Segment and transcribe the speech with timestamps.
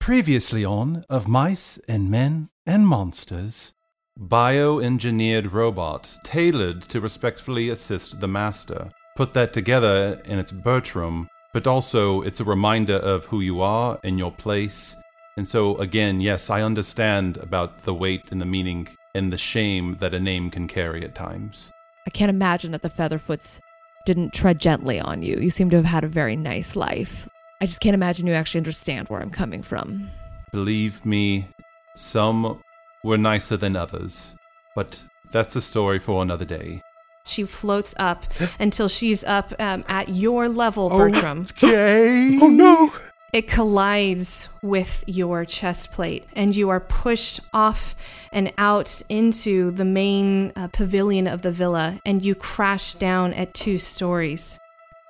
[0.00, 3.72] Previously on Of Mice and Men and Monsters.
[4.18, 8.90] Bioengineered robots tailored to respectfully assist the master.
[9.14, 14.00] Put that together and it's Bertram, but also it's a reminder of who you are
[14.02, 14.96] and your place.
[15.36, 19.96] And so, again, yes, I understand about the weight and the meaning and the shame
[20.00, 21.70] that a name can carry at times.
[22.06, 23.60] I can't imagine that the Featherfoots
[24.06, 25.36] didn't tread gently on you.
[25.36, 27.28] You seem to have had a very nice life.
[27.60, 30.08] I just can't imagine you actually understand where I'm coming from.
[30.52, 31.48] Believe me,
[31.94, 32.60] some
[33.04, 34.34] were nicer than others,
[34.74, 36.82] but that's a story for another day.
[37.26, 38.24] She floats up
[38.60, 41.42] until she's up um, at your level, Bertram.
[41.42, 42.38] Okay.
[42.40, 42.92] Oh no!
[43.32, 47.94] It collides with your chest plate, and you are pushed off
[48.32, 53.54] and out into the main uh, pavilion of the villa, and you crash down at
[53.54, 54.58] two stories.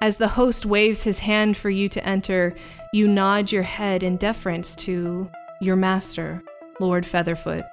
[0.02, 2.54] As the host waves his hand for you to enter,
[2.90, 6.42] you nod your head in deference to your master,
[6.80, 7.68] Lord Featherfoot.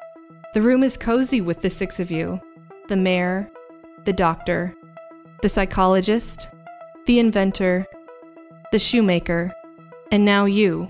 [0.54, 2.42] The room is cozy with the six of you
[2.90, 3.50] the mayor,
[4.04, 4.76] the doctor,
[5.42, 6.50] the psychologist,
[7.06, 7.86] the inventor,
[8.74, 9.54] the shoemaker,
[10.12, 10.90] and now you,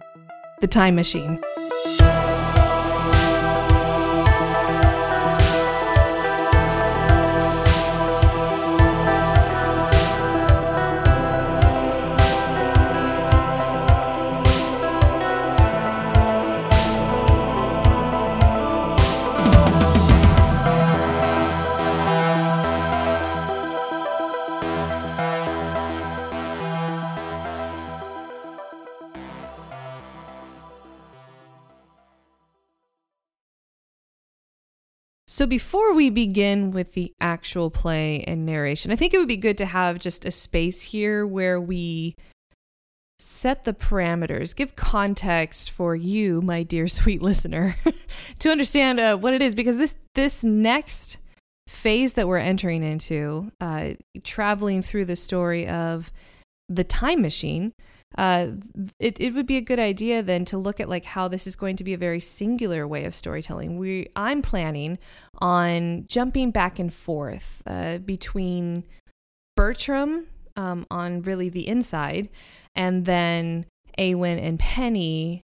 [0.61, 1.39] the time machine.
[35.37, 39.37] So, before we begin with the actual play and narration, I think it would be
[39.37, 42.15] good to have just a space here where we
[43.19, 47.77] set the parameters, give context for you, my dear sweet listener,
[48.39, 51.19] to understand uh, what it is, because this this next
[51.67, 53.91] phase that we're entering into, uh,
[54.23, 56.11] traveling through the story of
[56.67, 57.73] the time machine,
[58.15, 58.47] uh,
[58.99, 61.55] it, it would be a good idea then to look at like how this is
[61.55, 63.77] going to be a very singular way of storytelling.
[63.77, 64.97] We I'm planning
[65.39, 68.85] on jumping back and forth uh, between
[69.55, 72.29] Bertram um, on really the inside,
[72.75, 73.65] and then
[73.97, 75.41] Awen and Penny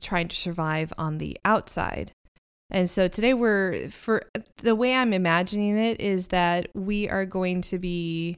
[0.00, 2.12] trying to survive on the outside.
[2.70, 4.22] And so today we're for
[4.58, 8.36] the way I'm imagining it is that we are going to be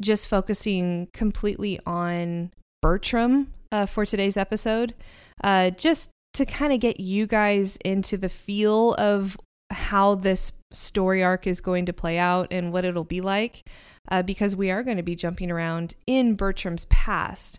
[0.00, 2.52] just focusing completely on
[2.82, 4.94] Bertram uh, for today's episode,
[5.42, 9.36] uh, just to kind of get you guys into the feel of
[9.70, 13.68] how this story arc is going to play out and what it'll be like,
[14.10, 17.58] uh, because we are going to be jumping around in Bertram's past.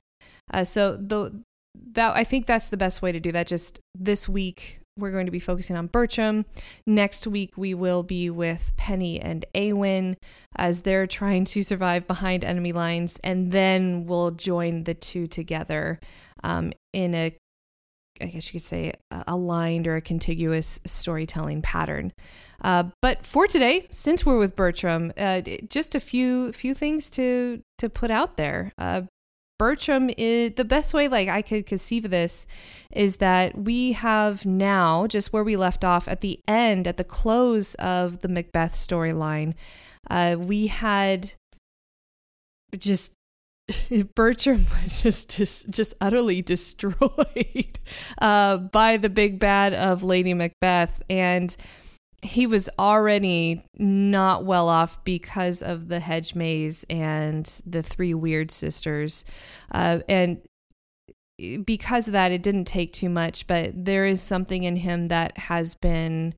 [0.54, 1.42] Uh, so the
[1.94, 3.48] that I think that's the best way to do that.
[3.48, 6.46] Just this week, we're going to be focusing on Bertram.
[6.86, 10.18] Next week, we will be with Penny and Awen
[10.56, 13.20] as they're trying to survive behind enemy lines.
[13.24, 16.00] And then we'll join the two together
[16.44, 17.36] um, in a,
[18.22, 18.94] I guess you could say,
[19.28, 22.14] aligned or a contiguous storytelling pattern.
[22.64, 27.64] Uh, but for today, since we're with Bertram, uh, just a few few things to
[27.80, 28.72] to put out there.
[28.78, 29.04] Uh,
[29.62, 32.48] Bertram is the best way like I could conceive of this
[32.92, 37.04] is that we have now just where we left off at the end at the
[37.04, 39.54] close of the Macbeth storyline
[40.10, 41.34] uh, we had
[42.76, 43.14] just
[44.16, 47.80] Bertram was just just, just utterly destroyed
[48.20, 51.02] uh, by the big bad of Lady Macbeth.
[51.10, 51.56] And
[52.22, 58.52] he was already not well off because of the hedge maze and the three weird
[58.52, 59.26] sisters.
[59.72, 60.42] Uh, and
[61.66, 65.38] because of that, it didn't take too much, but there is something in him that
[65.38, 66.36] has been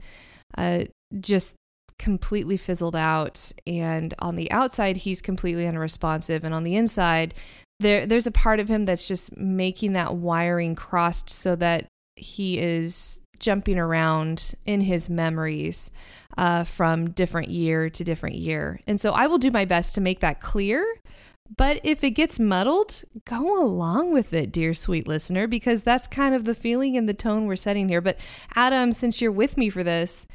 [0.58, 0.86] uh,
[1.20, 1.58] just
[2.00, 3.52] completely fizzled out.
[3.68, 6.46] And on the outside, he's completely unresponsive.
[6.46, 7.34] And on the inside,
[7.80, 12.60] there there's a part of him that's just making that wiring crossed so that he
[12.60, 15.92] is jumping around in his memories
[16.38, 18.80] uh, from different year to different year.
[18.88, 20.84] And so I will do my best to make that clear.
[21.56, 26.34] But if it gets muddled, go along with it, dear sweet listener, because that's kind
[26.34, 28.02] of the feeling and the tone we're setting here.
[28.02, 28.18] But
[28.56, 30.26] Adam, since you're with me for this,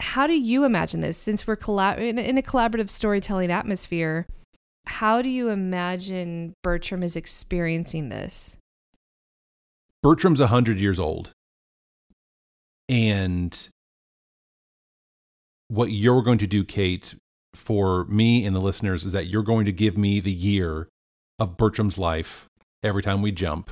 [0.00, 1.18] how do you imagine this?
[1.18, 4.26] Since we're collab- in a collaborative storytelling atmosphere,
[4.86, 8.56] how do you imagine Bertram is experiencing this?
[10.02, 11.32] Bertram's 100 years old.
[12.88, 13.68] And
[15.68, 17.14] what you're going to do, Kate,
[17.54, 20.88] for me and the listeners is that you're going to give me the year
[21.38, 22.46] of Bertram's life
[22.82, 23.70] every time we jump.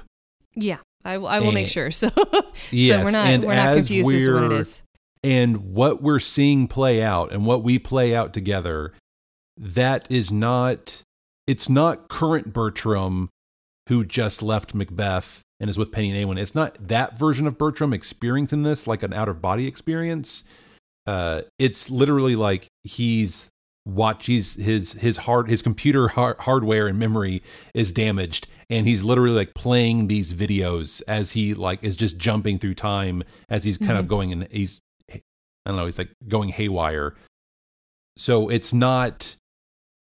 [0.54, 1.90] Yeah, I, I will And- make sure.
[1.90, 2.08] So,
[2.70, 4.82] Yes, so we're not we're not confused as to what it is.
[5.22, 8.92] And what we're seeing play out and what we play out together,
[9.58, 11.02] that is not,
[11.46, 13.28] it's not current Bertram
[13.88, 16.38] who just left Macbeth and is with Penny and Awen.
[16.38, 20.44] It's not that version of Bertram experiencing this like an out of body experience.
[21.06, 23.48] Uh, it's literally like he's
[23.86, 27.40] watch he's his his hard his computer har- hardware and memory
[27.72, 32.58] is damaged and he's literally like playing these videos as he like is just jumping
[32.58, 34.08] through time as he's kind of Mhm.
[34.08, 35.20] going and he's I
[35.66, 37.14] don't know he's like going haywire.
[38.18, 39.36] So it's not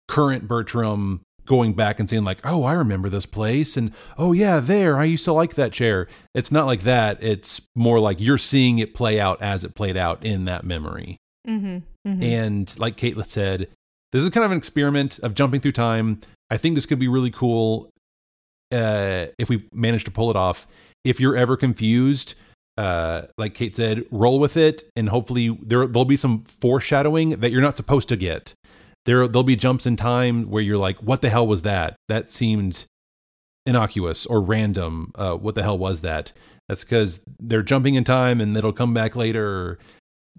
[0.08, 4.60] current Bertram going back and saying like, "Oh, I remember this place," and "Oh yeah,
[4.60, 7.18] there, I used to like that chair." It's not like that.
[7.20, 11.16] It's more like you're seeing it play out as it played out in that memory.
[11.48, 11.78] Mm-hmm,
[12.08, 12.22] mm-hmm.
[12.22, 13.68] And like Caitlin said,
[14.12, 16.20] this is kind of an experiment of jumping through time.
[16.50, 17.90] I think this could be really cool
[18.72, 20.66] uh, if we manage to pull it off.
[21.04, 22.34] If you're ever confused,
[22.76, 27.50] uh, like Kate said, roll with it, and hopefully there there'll be some foreshadowing that
[27.50, 28.54] you're not supposed to get.
[29.06, 31.96] There there'll be jumps in time where you're like, "What the hell was that?
[32.08, 32.86] That seemed
[33.66, 35.12] innocuous or random.
[35.14, 36.32] Uh, what the hell was that?"
[36.68, 39.78] That's because they're jumping in time, and it'll come back later.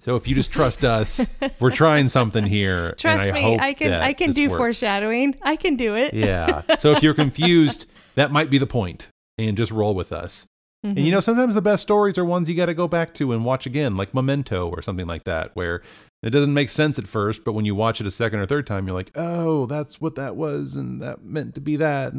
[0.01, 1.27] So if you just trust us,
[1.59, 2.89] we're trying something here.
[2.89, 4.57] and Trust I me, hope I can I can do works.
[4.59, 5.35] foreshadowing.
[5.41, 6.13] I can do it.
[6.13, 6.61] Yeah.
[6.77, 7.85] So if you're confused,
[8.15, 10.45] that might be the point, and just roll with us.
[10.83, 11.05] And Mm-hmm.
[11.05, 13.43] you know, sometimes the best stories are ones you got to go back to and
[13.43, 15.81] watch again, like Memento or something like that, where
[16.21, 18.67] it doesn't make sense at first, but when you watch it a second or third
[18.67, 22.13] time, you're like, oh, that's what that was, and that meant to be that.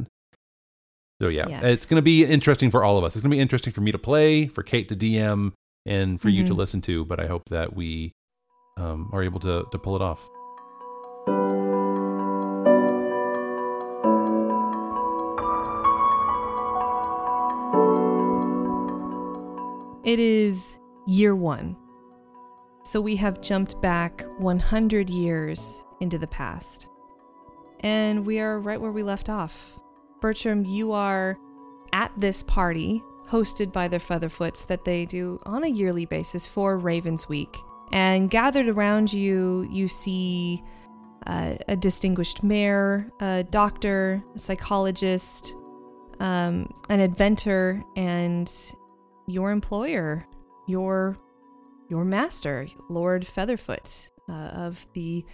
[1.20, 1.60] So yeah, Yeah.
[1.66, 3.14] it's going to be interesting for all of us.
[3.14, 5.52] It's going to be interesting for me to play, for Kate to DM,
[5.84, 6.56] and for you to Mhm.
[6.56, 7.04] listen to.
[7.04, 8.12] But I hope that we
[8.78, 10.26] um, are able to to pull it off.
[20.02, 21.76] It is year one.
[22.90, 26.88] So we have jumped back 100 years into the past.
[27.84, 29.78] And we are right where we left off.
[30.20, 31.38] Bertram, you are
[31.92, 36.76] at this party hosted by the Featherfoots that they do on a yearly basis for
[36.78, 37.56] Ravens Week.
[37.92, 40.60] And gathered around you, you see
[41.28, 45.54] uh, a distinguished mayor, a doctor, a psychologist,
[46.18, 48.52] um, an inventor, and
[49.28, 50.26] your employer,
[50.66, 51.16] your
[51.90, 55.24] your master, Lord Featherfoot, uh, of the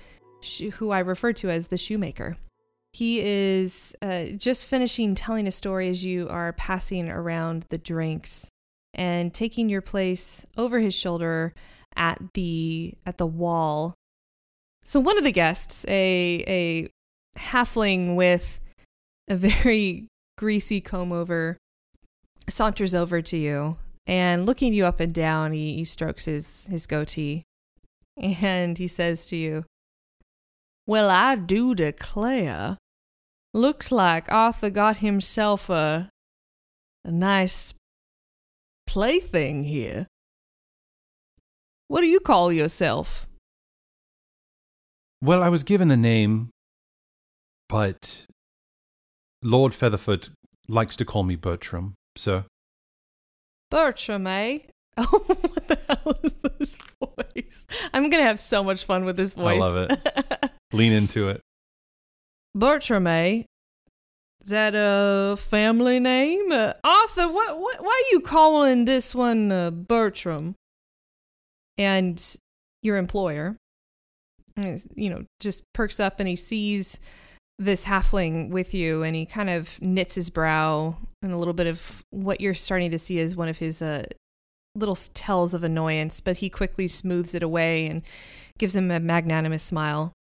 [0.40, 2.36] sho- who I refer to as the shoemaker.
[2.92, 8.48] He is uh, just finishing telling a story as you are passing around the drinks
[8.94, 11.52] and taking your place over his shoulder
[11.94, 13.94] at the at the wall.
[14.82, 18.60] So one of the guests, a a halfling with
[19.28, 20.08] a very
[20.38, 21.58] greasy comb over,
[22.48, 26.86] saunters over to you and looking you up and down, he, he strokes his, his
[26.86, 27.42] goatee
[28.16, 29.64] and he says to you,
[30.86, 32.78] Well, I do declare.
[33.52, 36.10] Looks like Arthur got himself a,
[37.04, 37.72] a nice
[38.86, 40.06] plaything here.
[41.88, 43.26] What do you call yourself?
[45.22, 46.50] Well, I was given a name,
[47.68, 48.26] but
[49.42, 50.30] Lord Featherfoot
[50.68, 52.44] likes to call me Bertram, sir.
[53.70, 54.58] Bertram, eh?
[54.99, 57.66] Oh, what the hell is this voice?
[57.92, 59.62] I'm gonna have so much fun with this voice.
[59.62, 60.50] I love it.
[60.73, 61.42] Lean into it.
[62.54, 63.42] Bertram, eh?
[64.40, 66.50] Is that a family name?
[66.50, 70.54] Uh, Arthur, what, what, why are you calling this one uh, Bertram?
[71.76, 72.25] And
[72.82, 73.58] your employer,
[74.94, 77.00] you know, just perks up and he sees
[77.58, 81.66] this halfling with you and he kind of knits his brow and a little bit
[81.66, 84.04] of what you're starting to see is one of his uh,
[84.75, 88.02] little tells of annoyance, but he quickly smooths it away and
[88.58, 90.12] gives him a magnanimous smile.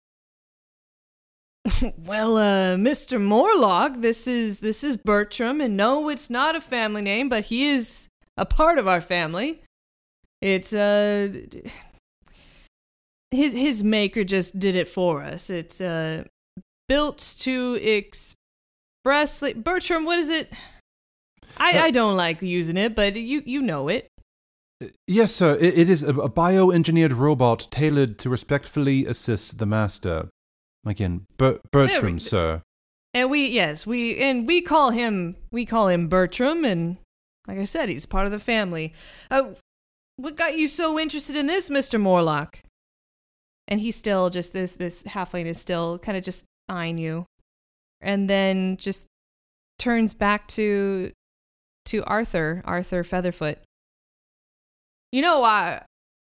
[1.97, 3.19] well, uh, Mr.
[3.19, 7.67] Morlock, this is this is Bertram, and no, it's not a family name, but he
[7.67, 9.61] is a part of our family.
[10.41, 11.29] It's uh
[13.31, 15.49] his his maker just did it for us.
[15.49, 16.25] It's uh
[16.87, 20.51] built to expressly Bertram, what is it?
[21.57, 24.09] I, I don't like using it, but you you know it.
[25.07, 25.55] Yes, sir.
[25.55, 30.29] It, it is a, a bioengineered robot tailored to respectfully assist the master.
[30.85, 32.61] Again, Ber- Bertram, sir.
[33.13, 36.97] And we yes, we and we call him we call him Bertram and
[37.47, 38.93] like I said, he's part of the family.
[39.31, 39.51] Uh,
[40.17, 41.99] what got you so interested in this, Mr.
[41.99, 42.59] Morlock?
[43.67, 47.25] And he's still just this this halfling is still kind of just eyeing you.
[48.01, 49.07] And then just
[49.79, 51.11] turns back to
[51.85, 53.57] to Arthur, Arthur Featherfoot.
[55.11, 55.83] You know, I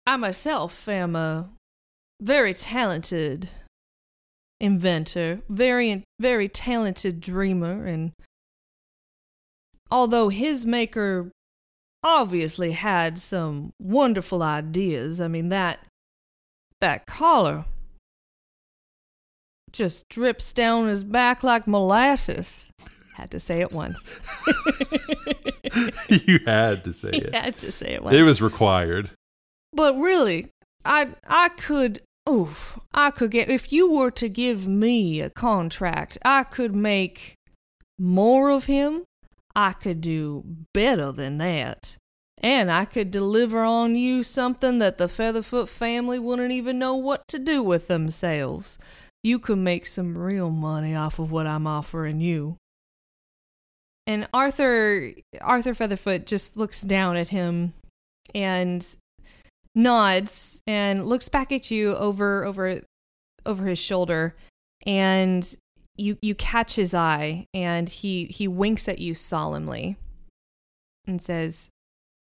[0.06, 1.50] I myself am a
[2.20, 3.48] very talented
[4.60, 8.12] inventor, very very talented dreamer and
[9.90, 11.30] although his maker
[12.02, 15.80] obviously had some wonderful ideas, I mean that
[16.80, 17.64] that collar
[19.72, 22.72] just drips down his back like molasses.
[23.16, 23.98] Had to say it once.
[26.08, 27.34] you had to say it.
[27.34, 28.16] had to say it once.
[28.16, 29.10] It was required.
[29.72, 30.48] But really,
[30.84, 36.18] I I could oof, I could get if you were to give me a contract,
[36.24, 37.34] I could make
[37.98, 39.04] more of him.
[39.54, 41.96] I could do better than that.
[42.42, 47.28] And I could deliver on you something that the Featherfoot family wouldn't even know what
[47.28, 48.78] to do with themselves.
[49.22, 52.56] You could make some real money off of what I'm offering you.
[54.06, 57.74] And Arthur Arthur Featherfoot just looks down at him
[58.34, 58.96] and
[59.74, 62.80] nods and looks back at you over over
[63.46, 64.34] over his shoulder
[64.86, 65.56] and
[65.96, 69.96] you you catch his eye and he he winks at you solemnly
[71.06, 71.70] and says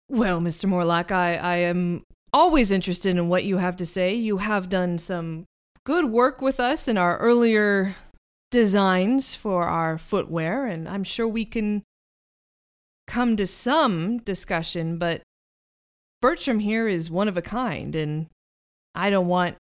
[0.10, 4.38] well mr morlock i i am always interested in what you have to say you
[4.38, 5.46] have done some
[5.86, 7.96] good work with us in our earlier
[8.52, 11.84] designs for our footwear and i'm sure we can
[13.08, 15.22] come to some discussion but
[16.26, 18.26] Bertram here is one of a kind, and
[18.96, 19.58] I don't want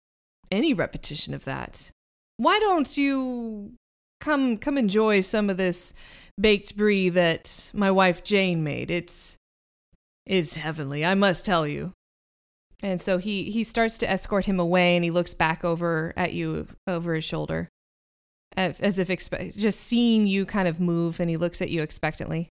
[0.50, 1.92] any repetition of that.
[2.38, 3.74] Why don't you
[4.22, 5.94] come come enjoy some of this
[6.40, 8.90] baked brie that my wife Jane made?
[8.90, 9.36] It's
[10.26, 11.92] it's heavenly, I must tell you.
[12.84, 16.34] And so he he starts to escort him away, and he looks back over at
[16.34, 17.70] you over his shoulder,
[18.58, 22.50] as if expe- just seeing you kind of move, and he looks at you expectantly.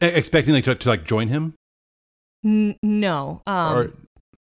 [0.00, 1.54] E- expecting like to, to like join him,
[2.44, 3.92] N- no, um, or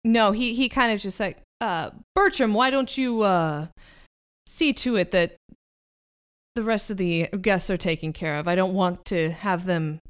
[0.04, 3.68] No, he he kind of just like, uh, Bertram, why don't you uh
[4.44, 5.36] see to it that
[6.56, 8.48] the rest of the guests are taken care of?
[8.48, 10.00] I don't want to have them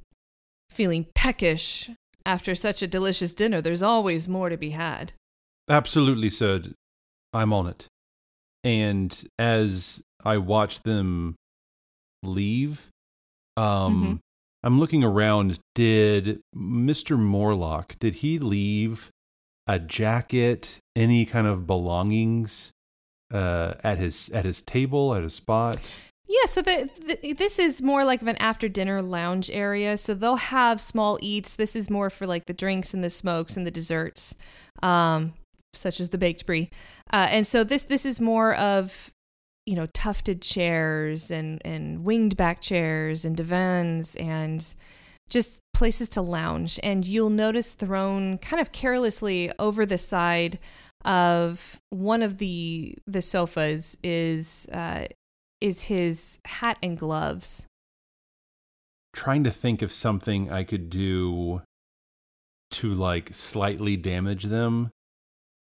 [0.70, 1.90] feeling peckish
[2.28, 3.60] after such a delicious dinner.
[3.62, 5.12] There's always more to be had.
[5.70, 6.62] absolutely, sir.
[7.32, 7.86] I'm on it.
[8.64, 11.34] And as I watch them
[12.22, 12.88] leave,
[13.56, 14.18] um, Mhm.
[14.62, 15.58] I'm looking around.
[15.74, 17.18] Did Mr.
[17.18, 19.10] Morlock did he leave
[19.66, 22.72] a jacket, any kind of belongings
[23.30, 25.78] uh, at his at his table at his spot?
[26.28, 26.90] Yeah, so the,
[27.22, 29.96] the this is more like of an after dinner lounge area.
[29.96, 31.56] So they'll have small eats.
[31.56, 34.34] This is more for like the drinks and the smokes and the desserts,
[34.82, 35.32] um,
[35.72, 36.68] such as the baked brie.
[37.10, 39.10] Uh, and so this this is more of
[39.64, 44.74] you know tufted chairs and and winged back chairs and divans and
[45.30, 46.78] just places to lounge.
[46.82, 50.58] And you'll notice thrown kind of carelessly over the side
[51.06, 55.06] of one of the the sofas is uh,
[55.60, 57.66] is his hat and gloves.
[59.12, 61.62] Trying to think of something I could do
[62.72, 64.90] to like slightly damage them.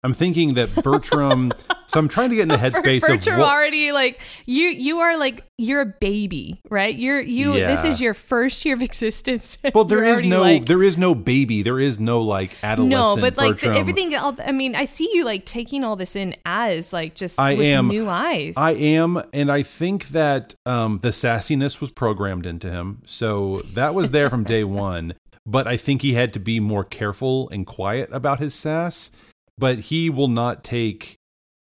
[0.04, 1.52] I'm thinking that Bertram.
[1.88, 4.98] so I'm trying to get in the headspace Bertram of what, already like you you
[4.98, 6.94] are like you're a baby, right?
[6.94, 9.58] You're you this is your first year of existence.
[9.74, 11.62] Well, there is no like- there is no baby.
[11.62, 12.90] There is no like adolescent.
[12.90, 14.14] no, but like the, everything.
[14.14, 17.66] I mean, I see you like taking all this in as like just I with
[17.66, 18.54] am new eyes.
[18.56, 23.94] I am, and I think that um, the sassiness was programmed into him, so that
[23.94, 24.62] was there from day
[24.92, 25.14] one.
[25.44, 29.10] But I think he had to be more careful and quiet about his sass.
[29.58, 31.16] But he will not take,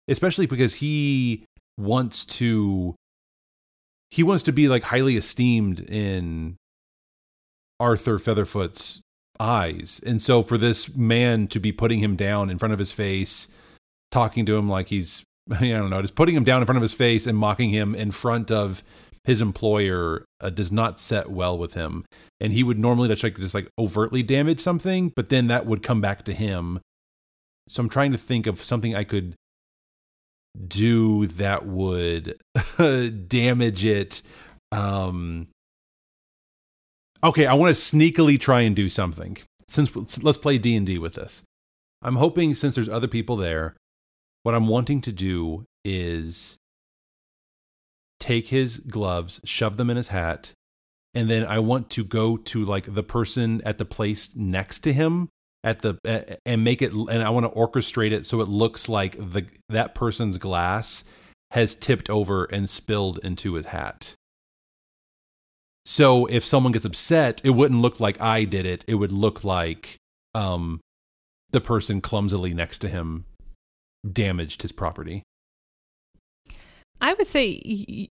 [0.07, 1.47] especially because he
[1.79, 2.95] wants to
[4.11, 6.57] he wants to be like highly esteemed in
[7.79, 9.01] Arthur Featherfoot's
[9.39, 10.01] eyes.
[10.05, 13.49] And so for this man to be putting him down in front of his face,
[14.11, 16.83] talking to him like he's I don't know, just putting him down in front of
[16.83, 18.83] his face and mocking him in front of
[19.25, 22.05] his employer uh, does not set well with him.
[22.41, 25.83] And he would normally just like just like overtly damage something, but then that would
[25.83, 26.81] come back to him.
[27.69, 29.35] So I'm trying to think of something I could
[30.67, 32.41] do that would
[33.29, 34.23] damage it
[34.73, 35.47] um
[37.23, 39.37] okay i want to sneakily try and do something.
[39.69, 41.43] Since let's play d&d with this.
[42.03, 43.77] I'm hoping since there's other people there
[44.43, 46.57] what i'm wanting to do is
[48.19, 50.53] take his gloves shove them in his hat
[51.15, 54.93] and then i want to go to like the person at the place next to
[54.93, 55.29] him
[55.65, 59.17] at the and make it and I want to orchestrate it so it looks like
[59.17, 61.05] the that person's glass
[61.51, 64.15] has tipped over and spilled into his hat.
[65.85, 68.85] So if someone gets upset, it wouldn't look like I did it.
[68.87, 69.97] It would look like
[70.35, 70.81] um
[71.51, 73.25] the person clumsily next to him
[74.11, 75.23] damaged his property.
[77.01, 77.61] I would say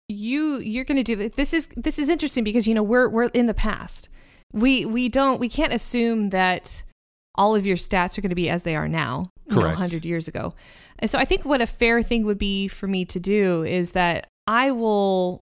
[0.08, 1.36] you you're going to do this.
[1.36, 4.10] This is this is interesting because you know we're we're in the past.
[4.54, 6.84] We we don't we can't assume that
[7.36, 10.06] all of your stats are going to be as they are now, you know, 100
[10.06, 10.54] years ago.
[11.00, 13.92] And so I think what a fair thing would be for me to do is
[13.92, 15.42] that I will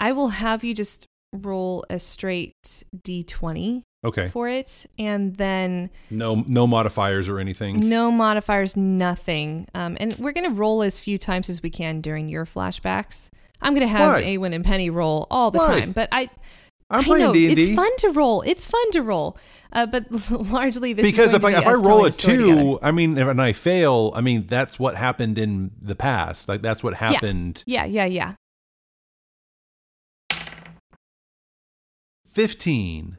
[0.00, 6.44] I will have you just roll a straight d20 okay for it and then no
[6.46, 11.16] no modifiers or anything no modifiers nothing um, and we're going to roll as few
[11.16, 13.30] times as we can during your flashbacks
[13.62, 14.22] i'm going to have Why?
[14.24, 15.80] awen and penny roll all the Why?
[15.80, 16.28] time but i
[16.92, 17.62] I'm I playing D&D.
[17.62, 18.42] It's fun to roll.
[18.42, 19.38] It's fun to roll.
[19.72, 22.78] Uh, but largely, this because is if I if I roll a two, together.
[22.82, 26.48] I mean, if, and I fail, I mean that's what happened in the past.
[26.48, 27.64] Like that's what happened.
[27.66, 28.34] Yeah, yeah, yeah.
[32.26, 33.16] Fifteen.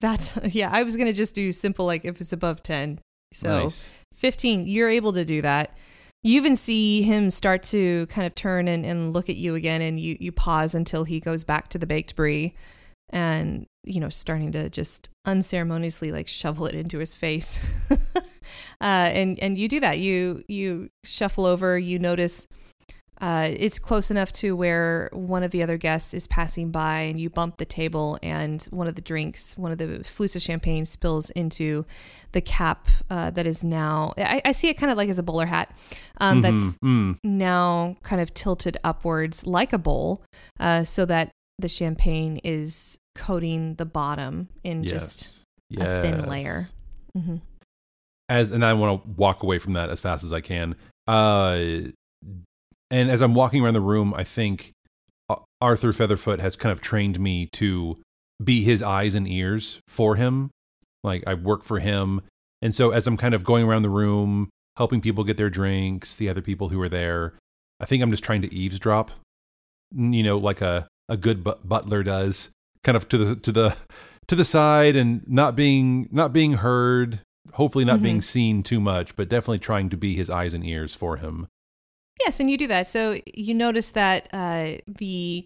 [0.00, 0.70] That's yeah.
[0.72, 2.98] I was gonna just do simple, like if it's above ten.
[3.32, 3.92] So Nice.
[4.12, 5.76] fifteen, you're able to do that.
[6.24, 9.82] You even see him start to kind of turn and, and look at you again,
[9.82, 12.54] and you you pause until he goes back to the baked brie,
[13.10, 17.62] and you know starting to just unceremoniously like shovel it into his face.
[17.90, 18.00] uh,
[18.80, 19.98] and and you do that.
[19.98, 21.78] You you shuffle over.
[21.78, 22.48] You notice
[23.20, 27.20] uh, it's close enough to where one of the other guests is passing by, and
[27.20, 30.84] you bump the table, and one of the drinks, one of the flutes of champagne,
[30.84, 31.86] spills into
[32.32, 34.12] the cap uh, that is now.
[34.18, 35.70] I, I see it kind of like as a bowler hat
[36.20, 37.14] um, that's Mhm.
[37.14, 37.18] Mm.
[37.24, 40.22] now kind of tilted upwards like a bowl,
[40.58, 45.88] uh, so that the champagne is coating the bottom in just Yes.
[45.88, 46.28] a thin Yes.
[46.28, 46.68] layer.
[47.16, 47.36] hmm
[48.28, 50.74] As and I want to walk away from that as fast as I can.
[51.06, 51.92] Uh,
[52.90, 54.72] and as I'm walking around the room, I think
[55.28, 57.96] uh, Arthur Featherfoot has kind of trained me to
[58.42, 60.50] be his eyes and ears for him.
[61.02, 62.22] Like I work for him,
[62.62, 66.16] and so as I'm kind of going around the room, helping people get their drinks,
[66.16, 67.34] the other people who are there,
[67.80, 69.10] I think I'm just trying to eavesdrop.
[69.94, 72.50] You know, like a a good but- butler does,
[72.82, 73.76] kind of to the to the
[74.28, 77.20] to the side and not being not being heard.
[77.52, 78.22] Hopefully, not being mm-hmm.
[78.22, 81.46] seen too much, but definitely trying to be his eyes and ears for him.
[82.20, 82.86] Yes, and you do that.
[82.86, 85.44] So you notice that uh, the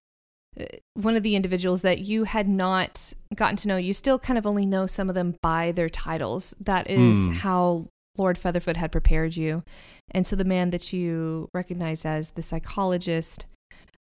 [0.61, 4.39] uh, one of the individuals that you had not gotten to know, you still kind
[4.39, 6.55] of only know some of them by their titles.
[6.61, 7.35] That is Hmm.
[7.35, 7.85] how
[8.17, 9.63] Lord Featherfoot had prepared you.
[10.11, 13.47] And so the man that you recognize as the psychologist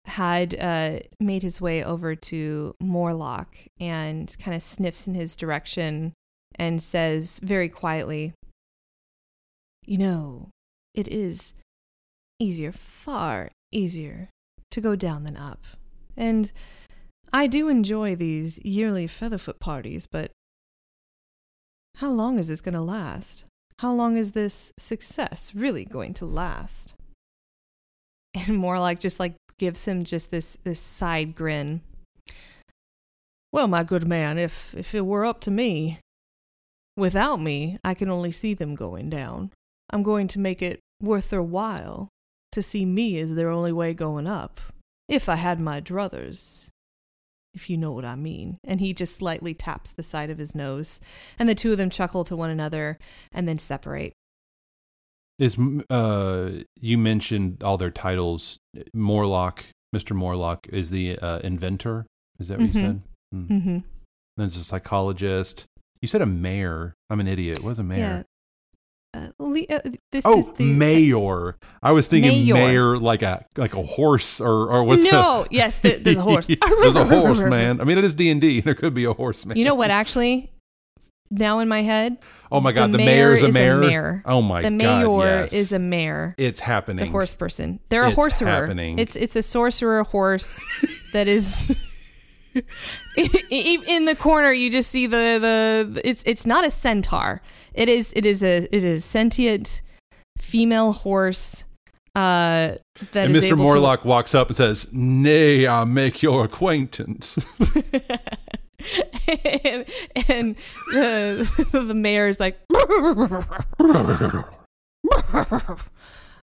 [0.05, 6.13] had uh, made his way over to Morlock and kind of sniffs in his direction
[6.57, 8.33] and says very quietly,
[9.85, 10.49] You know,
[10.93, 11.53] it is
[12.39, 14.29] easier, far easier
[14.71, 15.63] to go down than up.
[16.17, 16.51] And
[17.31, 20.31] I do enjoy these yearly Featherfoot parties, but
[21.97, 23.45] how long is this going to last?
[23.79, 26.93] How long is this success really going to last?
[28.47, 31.79] And more like just like gives him just this this side grin.
[33.53, 35.99] Well, my good man, if if it were up to me,
[36.97, 39.51] without me, I can only see them going down.
[39.89, 42.09] I'm going to make it worth their while
[42.55, 44.59] to see me as their only way going up.
[45.07, 46.67] If I had my druthers,
[47.53, 48.57] if you know what I mean.
[48.63, 50.99] And he just slightly taps the side of his nose,
[51.39, 52.97] and the two of them chuckle to one another
[53.31, 54.13] and then separate.
[55.37, 55.57] Is
[55.89, 58.57] uh you mentioned all their titles?
[58.93, 60.15] Morlock, Mr.
[60.15, 62.05] Morlock is the uh, inventor.
[62.39, 62.73] Is that what Mhm.
[62.75, 63.01] you said?
[63.33, 63.47] Mm.
[63.49, 63.77] Mm-hmm.
[64.37, 65.65] There's a psychologist.
[66.01, 66.93] You said a mayor.
[67.09, 67.63] I'm an idiot.
[67.63, 68.23] What is a mayor?
[69.15, 69.79] Uh, uh,
[70.11, 71.57] this Oh, is the mayor.
[71.81, 72.53] I was thinking Mayor.
[72.55, 76.47] mayor like a like a horse or or what's no, yes, there, there's a horse.
[76.47, 77.79] There's a horse, man.
[77.81, 78.61] I mean, it is D and D.
[78.65, 79.57] There could be a horse, man.
[79.57, 79.91] You know what?
[79.91, 80.51] Actually,
[81.31, 82.17] now in my head,
[82.51, 83.81] Oh my god, the, mayor mayor's a is mayor.
[83.81, 84.23] a mayor.
[84.25, 85.53] Oh my the god, the mayor yes.
[85.53, 86.35] is a mayor.
[86.37, 86.99] It's happening.
[87.03, 87.79] It's a horse person.
[87.89, 88.47] They're a It's horserer.
[88.47, 88.99] happening.
[88.99, 90.63] It's it's a sorcerer horse
[91.13, 91.77] that is.
[93.17, 95.39] in the corner, you just see the
[95.93, 96.01] the.
[96.03, 97.41] It's it's not a centaur.
[97.73, 99.81] It is it is a it is sentient
[100.37, 101.65] female horse.
[102.15, 102.79] Uh,
[103.11, 103.57] that and Mr.
[103.57, 107.37] Morlock walks up and says, "Nay, I make your acquaintance."
[109.27, 109.85] and,
[110.29, 110.55] and
[110.93, 112.57] the the mayor is like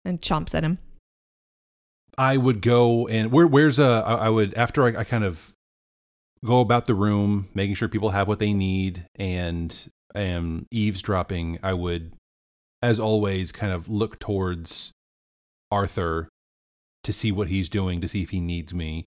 [0.04, 0.78] and chomps at him.
[2.16, 5.52] I would go and where where's a I I would after I, I kind of
[6.44, 11.58] go about the room, making sure people have what they need, and am eavesdropping.
[11.62, 12.12] I would,
[12.82, 14.92] as always, kind of look towards
[15.70, 16.28] Arthur
[17.04, 19.04] to see what he's doing, to see if he needs me,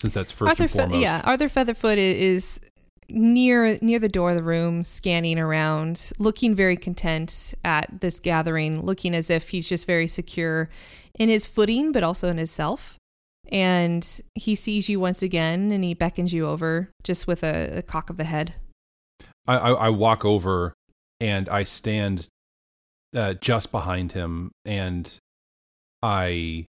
[0.00, 1.00] since that's first Arthur, and Fe- foremost.
[1.00, 2.60] yeah, Arthur Featherfoot is
[3.08, 8.82] near near the door of the room, scanning around, looking very content at this gathering,
[8.82, 10.70] looking as if he's just very secure
[11.18, 12.96] in his footing, but also in his self.
[13.50, 17.82] And he sees you once again, and he beckons you over, just with a, a
[17.82, 18.54] cock of the head.
[19.46, 20.74] I, I, I walk over
[21.20, 22.28] and I stand
[23.14, 25.18] uh, just behind him and
[26.02, 26.66] I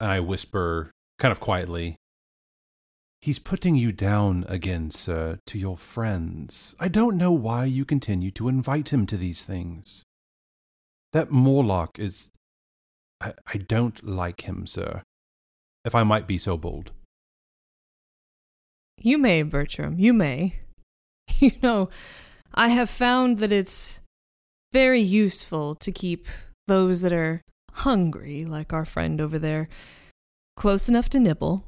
[0.00, 1.96] and I whisper kind of quietly.
[3.20, 6.74] He's putting you down again, sir, to your friends.
[6.78, 10.02] I don't know why you continue to invite him to these things.
[11.12, 12.30] That Morlock is.
[13.20, 15.02] I, I don't like him, sir.
[15.84, 16.92] If I might be so bold.
[18.98, 20.60] You may, Bertram, you may.
[21.40, 21.88] You know,
[22.54, 24.00] I have found that it's
[24.72, 26.26] very useful to keep
[26.68, 27.42] those that are
[27.72, 29.68] hungry, like our friend over there,
[30.56, 31.64] close enough to nibble.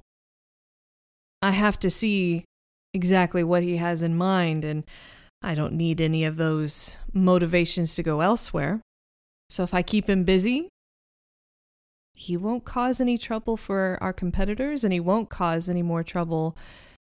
[1.42, 2.44] I have to see
[2.94, 4.84] exactly what he has in mind, and
[5.42, 8.80] I don't need any of those motivations to go elsewhere.
[9.50, 10.68] So if I keep him busy,
[12.16, 16.56] he won't cause any trouble for our competitors, and he won't cause any more trouble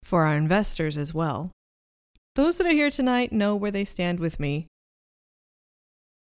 [0.02, 1.52] for our investors as well.
[2.36, 4.66] Those that are here tonight know where they stand with me.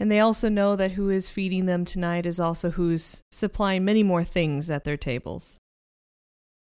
[0.00, 4.02] And they also know that who is feeding them tonight is also who's supplying many
[4.02, 5.58] more things at their tables.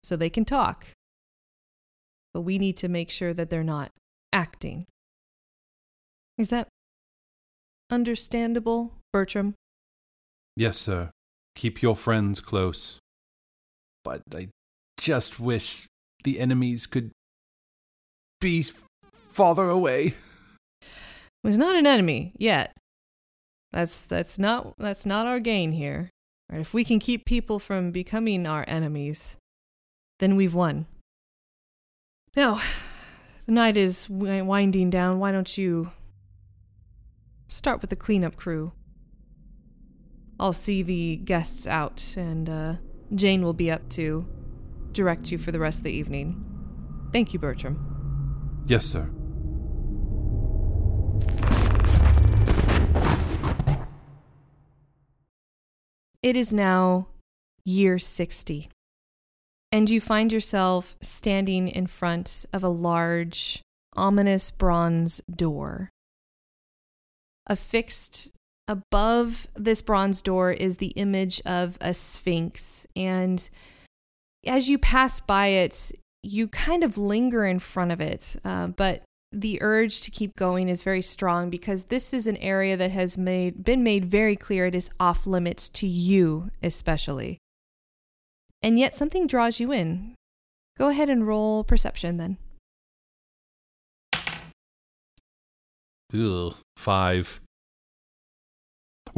[0.02, 0.86] So they can talk.
[2.32, 3.92] But we need to make sure that they're not
[4.32, 4.86] acting.
[6.38, 6.68] Is that
[7.90, 9.54] understandable, Bertram?
[10.56, 11.10] Yes, sir.
[11.58, 13.00] Keep your friends close.
[14.04, 14.50] But I
[14.96, 15.88] just wish
[16.22, 17.10] the enemies could
[18.40, 18.64] be
[19.32, 20.14] farther away.
[21.42, 22.76] was not an enemy yet.
[23.72, 26.10] That's that's not that's not our gain here.
[26.48, 26.60] Right?
[26.60, 29.36] If we can keep people from becoming our enemies,
[30.20, 30.86] then we've won.
[32.36, 32.60] Now,
[33.46, 35.18] the night is winding down.
[35.18, 35.90] Why don't you
[37.48, 38.70] start with the cleanup crew?
[40.40, 42.74] I'll see the guests out, and uh,
[43.14, 44.26] Jane will be up to
[44.92, 46.44] direct you for the rest of the evening.
[47.12, 48.64] Thank you, Bertram.
[48.66, 49.10] Yes, sir.
[56.22, 57.08] It is now
[57.64, 58.68] year 60,
[59.72, 63.62] and you find yourself standing in front of a large,
[63.96, 65.88] ominous bronze door.
[67.46, 68.32] Affixed
[68.68, 73.48] above this bronze door is the image of a sphinx, and
[74.46, 75.90] as you pass by it,
[76.22, 79.02] you kind of linger in front of it, uh, but
[79.32, 83.18] the urge to keep going is very strong because this is an area that has
[83.18, 87.38] made been made very clear it is off limits to you especially.
[88.62, 90.14] And yet something draws you in.
[90.78, 92.38] Go ahead and roll perception then.
[96.14, 97.40] Ugh, five.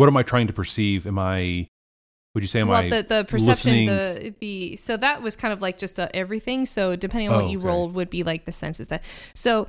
[0.01, 1.07] What am I trying to perceive?
[1.07, 1.69] Am I?
[2.35, 3.87] Would you say am well, I the the perception listening?
[3.87, 6.65] the the so that was kind of like just a everything.
[6.65, 7.67] So depending on Oh, what you okay.
[7.67, 9.03] rolled would be like the senses that.
[9.35, 9.67] So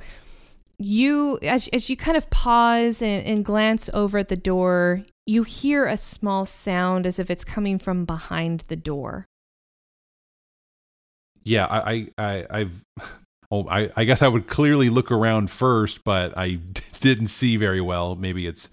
[0.78, 5.42] you as as you kind of pause and, and glance over at the door, you
[5.42, 9.26] hear a small sound as if it's coming from behind the door.
[11.44, 12.84] yeah, I, I, I I've.
[13.54, 16.52] Oh, I, I guess I would clearly look around first, but I
[17.00, 18.16] didn't see very well.
[18.16, 18.70] Maybe it's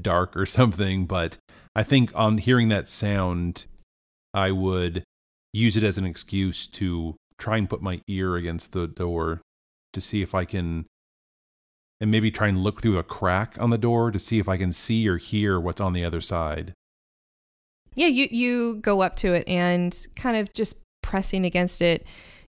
[0.00, 1.38] dark or something, but
[1.74, 3.66] I think on hearing that sound,
[4.32, 5.04] I would
[5.52, 9.40] use it as an excuse to try and put my ear against the door
[9.92, 10.86] to see if I can
[12.00, 14.56] and maybe try and look through a crack on the door to see if I
[14.56, 16.72] can see or hear what's on the other side.
[17.94, 22.04] Yeah, you you go up to it and kind of just pressing against it,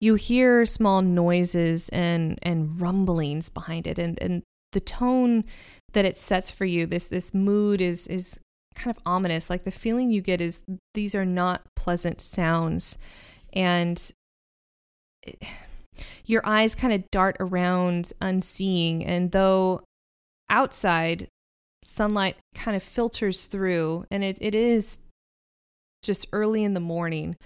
[0.01, 5.45] you hear small noises and and rumblings behind it and and the tone
[5.93, 6.87] that it sets for you.
[6.87, 8.41] This this mood is is
[8.75, 9.51] kind of ominous.
[9.51, 10.63] Like the feeling you get is
[10.95, 12.99] these are not pleasant sounds.
[13.53, 14.11] And
[15.23, 15.43] it,
[16.25, 19.05] your eyes kind of dart around unseeing.
[19.05, 19.83] And though
[20.49, 21.29] outside
[21.85, 24.99] sunlight kind of filters through and it, it is
[26.03, 27.37] just early in the morning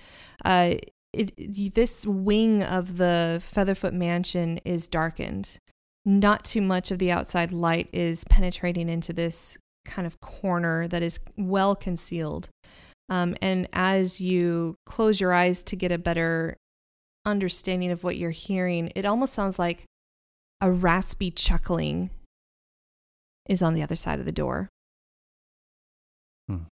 [0.45, 0.75] uh,
[1.13, 5.59] it, this wing of the featherfoot mansion is darkened
[6.05, 11.03] not too much of the outside light is penetrating into this kind of corner that
[11.03, 12.49] is well concealed.
[13.09, 16.57] Um, and as you close your eyes to get a better
[17.25, 19.85] understanding of what you're hearing, it almost sounds like
[20.61, 22.11] a raspy chuckling
[23.49, 24.69] is on the other side of the door.
[26.49, 26.65] Hmm.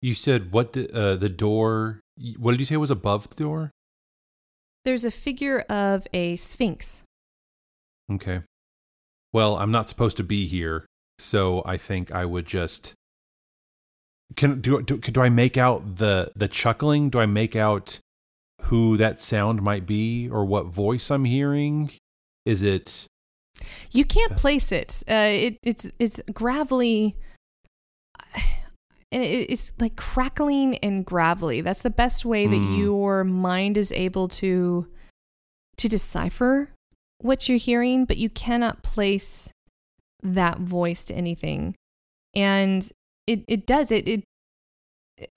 [0.00, 2.00] You said what the, uh, the door,
[2.38, 3.70] what did you say was above the door?
[4.84, 7.04] There's a figure of a sphinx.
[8.10, 8.42] Okay.
[9.32, 10.86] Well, I'm not supposed to be here,
[11.18, 12.94] so I think I would just
[14.36, 17.10] can do do, do I make out the the chuckling?
[17.10, 17.98] Do I make out
[18.62, 21.90] who that sound might be or what voice I'm hearing?
[22.44, 23.06] Is it
[23.92, 25.02] You can't place it.
[25.08, 27.16] Uh it it's it's gravelly
[29.12, 31.60] and it's like crackling and gravelly.
[31.60, 32.78] That's the best way that mm.
[32.78, 34.86] your mind is able to
[35.78, 36.70] to decipher
[37.20, 39.50] what you're hearing, but you cannot place
[40.22, 41.74] that voice to anything.
[42.34, 42.90] And
[43.26, 44.24] it, it does it, it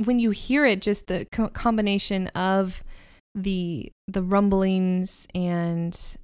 [0.04, 2.84] when you hear it just the co- combination of
[3.34, 6.18] the the rumblings and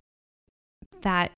[1.01, 1.31] that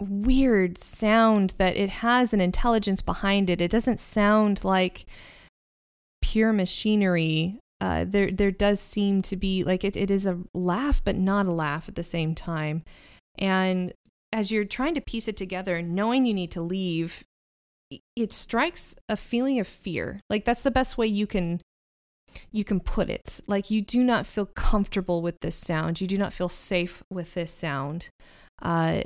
[0.00, 3.60] weird sound that it has an intelligence behind it.
[3.60, 5.06] It doesn't sound like
[6.20, 7.58] pure machinery.
[7.80, 11.46] Uh, there there does seem to be like it, it is a laugh, but not
[11.46, 12.82] a laugh at the same time.
[13.38, 13.92] And
[14.32, 17.24] as you're trying to piece it together, knowing you need to leave,
[18.16, 20.20] it strikes a feeling of fear.
[20.28, 21.60] Like that's the best way you can
[22.52, 23.40] you can put it.
[23.46, 26.00] Like you do not feel comfortable with this sound.
[26.00, 28.10] You do not feel safe with this sound.
[28.60, 29.02] Uh,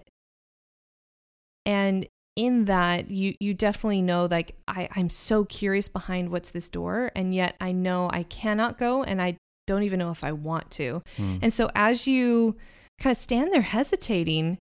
[1.65, 6.71] and in that you you definitely know like I, I'm so curious behind what's this
[6.71, 10.33] door and yet I know I cannot go and I don't even know if I
[10.33, 11.03] want to.
[11.19, 11.41] Mm.
[11.43, 12.57] And so as you
[13.03, 14.59] kind of stand there hesitating,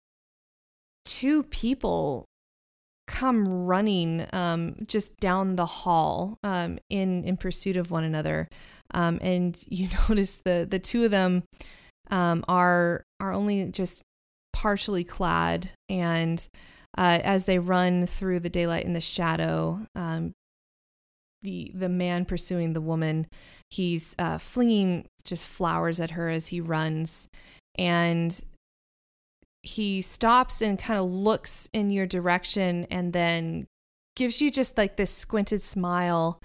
[1.05, 2.25] two people
[3.09, 8.49] come running um, just down the hall um, in in pursuit of one another,
[8.95, 11.43] um, and you notice the the two of them
[12.11, 14.03] um, are are only just
[14.53, 16.49] partially clad, and
[16.97, 20.33] uh, as they run through the daylight and the shadow, um,
[21.43, 23.27] the the man pursuing the woman,
[23.71, 27.29] he's uh, flinging just flowers at her as he runs,
[27.79, 28.43] and
[29.63, 33.67] he stops and kind of looks in your direction and then
[34.17, 36.43] gives you just like this squinted smile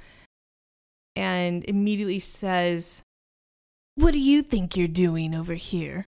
[1.15, 3.03] and immediately says,
[3.95, 6.05] What do you think you're doing over here?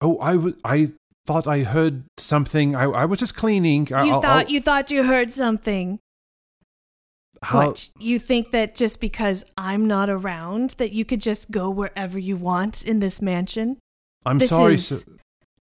[0.00, 0.92] Oh, I, w- I
[1.26, 2.74] thought I heard something.
[2.74, 3.86] I, I was just cleaning.
[3.88, 4.50] You I'll, thought I'll...
[4.50, 5.98] you thought you heard something.
[7.42, 7.66] How...
[7.66, 7.88] What?
[7.98, 12.36] You think that just because I'm not around that you could just go wherever you
[12.36, 13.78] want in this mansion?
[14.26, 15.04] I'm this sorry, is, sir.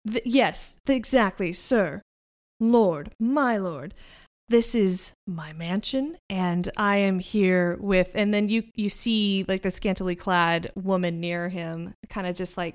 [0.09, 2.03] Th- yes, exactly, sir.
[2.61, 3.95] Lord, my lord.
[4.49, 8.13] This is my mansion, and I am here with.
[8.15, 12.59] And then you you see like the scantily clad woman near him, kind of just
[12.59, 12.75] like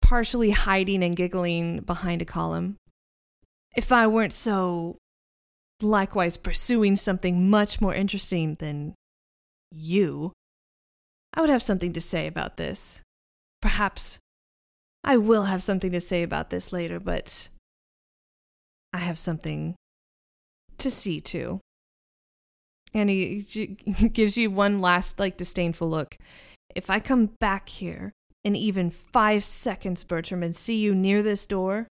[0.00, 2.76] partially hiding and giggling behind a column.
[3.74, 4.98] If I weren't so
[5.82, 8.94] likewise pursuing something much more interesting than
[9.72, 10.32] you,
[11.34, 13.02] I would have something to say about this.
[13.60, 14.20] Perhaps
[15.04, 17.50] I will have something to say about this later, but
[18.92, 19.74] I have something
[20.78, 21.60] to see to.
[22.94, 23.44] And he
[24.12, 26.16] gives you one last, like, disdainful look.
[26.74, 28.12] If I come back here
[28.44, 31.86] in even five seconds, Bertram, and see you near this door,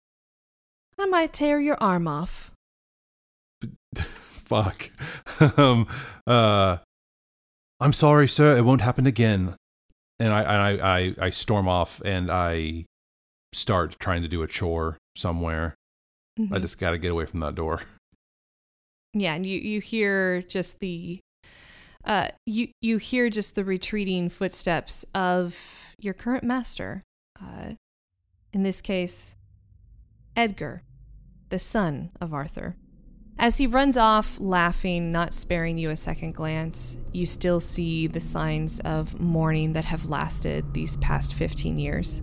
[0.99, 2.53] I might tear your arm off.
[3.96, 4.90] Fuck.
[5.57, 5.88] um,
[6.27, 6.79] uh,
[7.81, 8.57] I'm sorry, sir.
[8.57, 9.57] It won't happen again.
[10.18, 12.85] And I, I, I, I storm off and I
[13.53, 15.75] start trying to do a chore somewhere.
[16.39, 16.55] Mm-hmm.
[16.55, 17.83] I just got to get away from that door.
[19.13, 21.19] Yeah, and you you hear just the
[22.05, 27.03] uh you you hear just the retreating footsteps of your current master.
[27.43, 27.73] Uh
[28.53, 29.35] in this case,
[30.37, 30.85] Edgar.
[31.49, 32.77] the son of Arthur.
[33.37, 38.21] As he runs off, laughing, not sparing you a second glance, you still see the
[38.21, 42.23] signs of mourning that have lasted these past 15 years.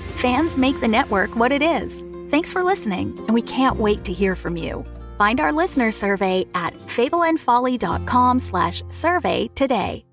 [0.21, 2.03] Fans make the network what it is.
[2.29, 4.85] Thanks for listening, and we can't wait to hear from you.
[5.17, 10.05] Find our listener survey at fableandfolly.com slash survey today.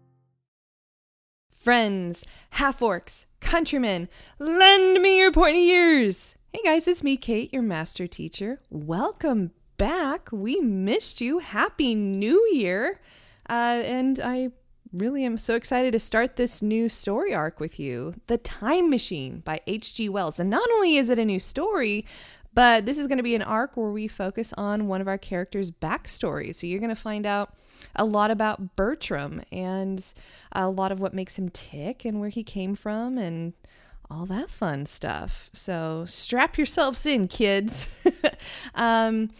[1.54, 6.38] Friends, half orcs, countrymen, lend me your pointy ears.
[6.54, 8.62] Hey guys, it's me, Kate, your master teacher.
[8.70, 10.30] Welcome back.
[10.32, 11.40] We missed you.
[11.40, 12.98] Happy New Year.
[13.46, 14.52] Uh, and I
[14.92, 19.40] really am so excited to start this new story arc with you The Time Machine
[19.40, 20.08] by H.G.
[20.08, 20.40] Wells.
[20.40, 22.06] And not only is it a new story,
[22.54, 25.18] but this is going to be an arc where we focus on one of our
[25.18, 26.54] characters' backstory.
[26.54, 27.54] So you're going to find out
[27.94, 30.04] a lot about Bertram and
[30.52, 33.52] a lot of what makes him tick and where he came from and
[34.10, 35.50] all that fun stuff.
[35.52, 37.88] So strap yourselves in, kids.
[38.74, 39.30] um,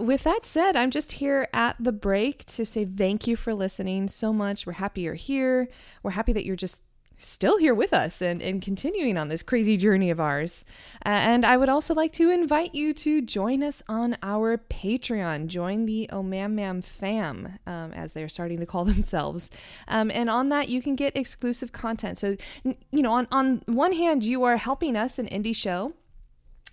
[0.00, 4.08] with that said, I'm just here at the break to say thank you for listening
[4.08, 4.66] so much.
[4.66, 5.68] We're happy you're here.
[6.02, 6.82] We're happy that you're just
[7.22, 10.64] still here with us and, and continuing on this crazy journey of ours.
[11.02, 15.46] And I would also like to invite you to join us on our Patreon.
[15.46, 19.50] Join the Omam Mam fam, um, as they're starting to call themselves.
[19.86, 22.18] Um, and on that, you can get exclusive content.
[22.18, 25.92] So, you know, on, on one hand, you are helping us, an indie show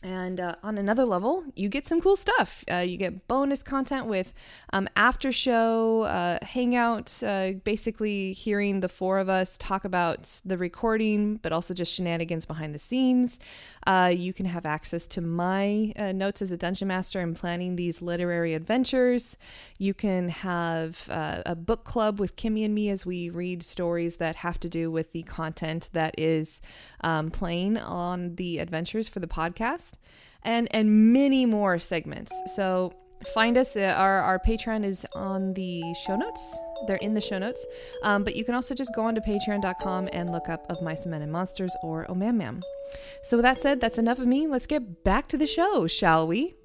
[0.03, 2.63] and uh, on another level, you get some cool stuff.
[2.71, 4.31] Uh, you get bonus content with
[4.71, 10.57] um, after show uh, hangouts, uh, basically hearing the four of us talk about the
[10.57, 13.39] recording, but also just shenanigans behind the scenes.
[13.87, 17.75] Uh, you can have access to my uh, notes as a dungeon master and planning
[17.75, 19.37] these literary adventures.
[19.79, 24.37] You can have a book club with Kimmy and me as we read stories that
[24.37, 26.61] have to do with the content that is
[27.01, 29.86] um, playing on the adventures for the podcast
[30.43, 32.31] and and many more segments.
[32.55, 32.93] So
[33.33, 33.75] find us.
[33.75, 36.57] Uh, our our Patreon is on the show notes.
[36.85, 37.65] They're in the show notes.
[38.03, 41.11] Um, but you can also just go onto patreon.com and look up of Mice and
[41.11, 42.61] Men and Monsters or Omam Mam.
[43.23, 44.47] So with that said, that's enough of me.
[44.47, 46.55] Let's get back to the show, shall we?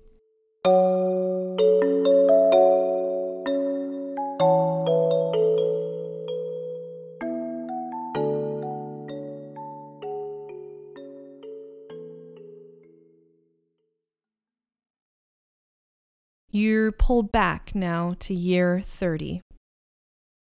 [16.55, 19.41] You're pulled back now to year 30.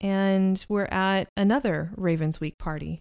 [0.02, 3.00] And we're at another Ravens Week party.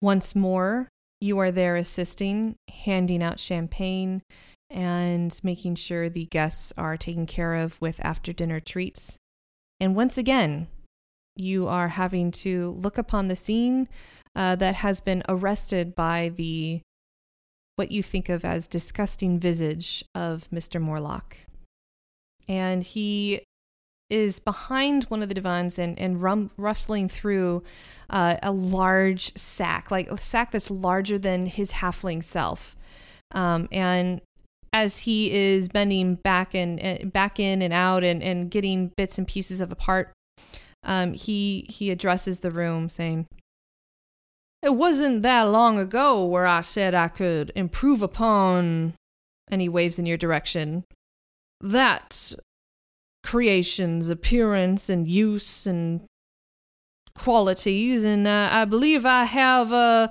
[0.00, 0.88] Once more,
[1.20, 4.22] you are there assisting, handing out champagne,
[4.70, 9.18] and making sure the guests are taken care of with after dinner treats.
[9.78, 10.66] And once again,
[11.36, 13.86] you are having to look upon the scene
[14.34, 16.80] uh, that has been arrested by the
[17.76, 20.80] what you think of as disgusting visage of Mr.
[20.80, 21.36] Morlock
[22.48, 23.42] and he
[24.10, 27.62] is behind one of the divans and, and rum, rustling through
[28.10, 32.74] uh, a large sack, like a sack that's larger than his halfling self.
[33.32, 34.20] Um, and
[34.72, 39.16] as he is bending back and, and, back in and out and, and getting bits
[39.16, 40.12] and pieces of a part,
[40.82, 43.26] um, he he addresses the room saying,
[44.62, 48.94] "It wasn't that long ago where I said I could improve upon."
[49.52, 50.84] And he waves in your direction
[51.60, 52.32] that
[53.22, 56.02] creation's appearance and use and
[57.14, 60.08] qualities, and uh, I believe I have uh,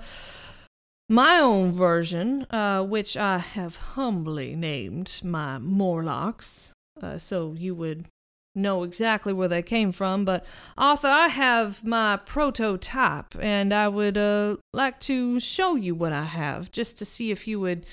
[1.09, 8.05] my own version, uh, which I have humbly named my Morlocks, uh, so you would
[8.55, 10.25] know exactly where they came from.
[10.25, 10.45] But
[10.77, 16.25] Arthur, I have my prototype, and I would uh, like to show you what I
[16.25, 17.85] have, just to see if you would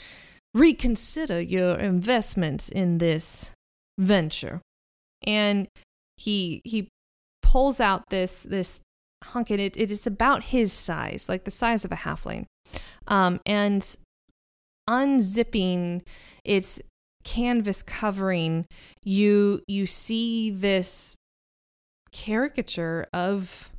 [0.57, 3.53] reconsider your investment in this
[3.99, 4.63] venture.
[5.27, 5.69] And
[6.17, 6.89] he he
[7.43, 8.81] pulls out this this
[9.25, 12.47] hunk and it, it is about his size, like the size of a halfling.
[13.07, 13.97] Um, and
[14.89, 16.03] unzipping
[16.45, 16.81] its
[17.25, 18.67] canvas covering,
[19.05, 21.15] you you see this
[22.13, 23.71] caricature of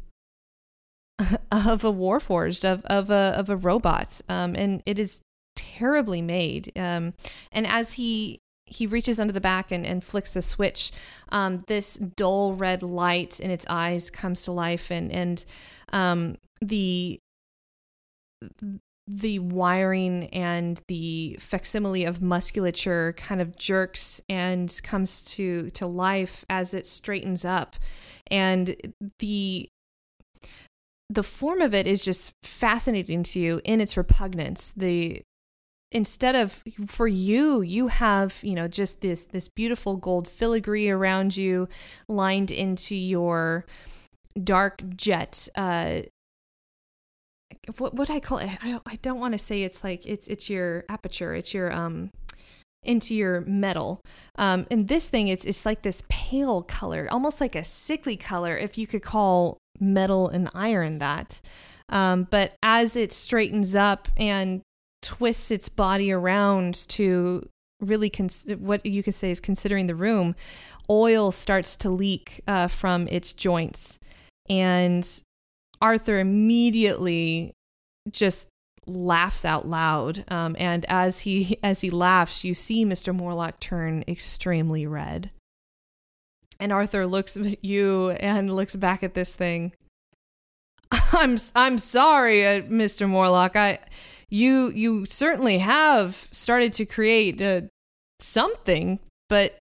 [1.52, 5.22] of a warforged of of a of a robot, um, and it is
[5.78, 6.72] terribly made.
[6.78, 7.14] Um,
[7.52, 10.92] and as he he reaches under the back and, and flicks the switch,
[11.30, 15.46] um, this dull red light in its eyes comes to life, and and
[15.94, 17.20] um, the
[19.08, 26.44] the wiring and the facsimile of musculature kind of jerks and comes to to life
[26.50, 27.78] as it straightens up
[28.30, 28.76] and
[29.20, 29.70] the
[31.10, 35.22] the form of it is just fascinating to you in its repugnance the
[35.92, 41.38] instead of for you you have you know just this this beautiful gold filigree around
[41.38, 41.68] you
[42.10, 43.66] lined into your
[44.44, 46.02] dark jet uh
[47.78, 50.50] what what I call it I, I don't want to say it's like it's it's
[50.50, 52.12] your aperture it's your um
[52.84, 54.02] into your metal.
[54.36, 58.58] Um and this thing it's it's like this pale color almost like a sickly color
[58.58, 61.42] if you could call metal and iron that.
[61.90, 64.62] Um but as it straightens up and
[65.08, 67.48] twists its body around to
[67.80, 70.36] really cons- what you could say is considering the room,
[70.90, 74.00] oil starts to leak uh, from its joints.
[74.50, 75.08] And
[75.82, 77.54] Arthur immediately
[78.12, 78.50] just
[78.86, 80.26] laughs out loud.
[80.28, 83.16] Um, and as he as he laughs, you see Mr.
[83.16, 85.32] Morlock turn extremely red.
[86.60, 89.72] And Arthur looks at you and looks back at this thing.
[91.14, 93.08] I'm I'm sorry, uh, Mr.
[93.08, 93.56] Morlock.
[93.56, 93.80] I
[94.30, 97.62] you you certainly have started to create uh,
[98.20, 99.00] something,
[99.30, 99.58] but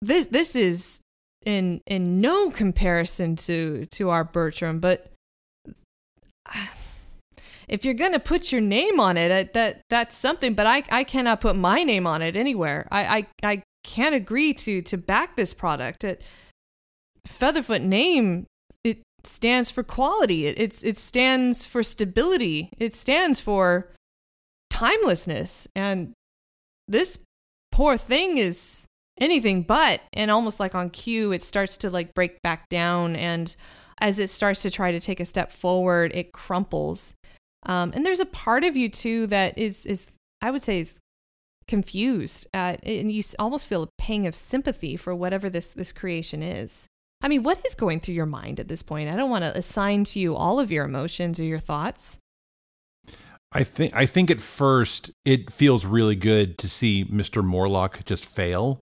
[0.00, 1.00] this this is
[1.44, 4.80] in in no comparison to to our Bertram.
[4.80, 5.10] But
[7.68, 10.54] if you're gonna put your name on it, that that's something.
[10.54, 12.86] But I I cannot put my name on it anywhere.
[12.90, 16.04] I I, I can't agree to to back this product.
[16.04, 16.22] It,
[17.26, 18.46] Featherfoot name
[19.26, 20.46] stands for quality.
[20.46, 22.70] It, it's it stands for stability.
[22.78, 23.90] It stands for
[24.70, 25.68] timelessness.
[25.74, 26.12] And
[26.88, 27.18] this
[27.72, 28.86] poor thing is
[29.20, 30.00] anything but.
[30.12, 33.16] And almost like on cue, it starts to like break back down.
[33.16, 33.54] And
[34.00, 37.14] as it starts to try to take a step forward, it crumples.
[37.66, 40.98] Um, and there's a part of you too that is is I would say is
[41.68, 46.88] confused and you almost feel a pang of sympathy for whatever this this creation is.
[47.22, 49.10] I mean, what is going through your mind at this point?
[49.10, 52.18] I don't want to assign to you all of your emotions or your thoughts.
[53.52, 57.44] I think I think at first it feels really good to see Mr.
[57.44, 58.80] Morlock just fail.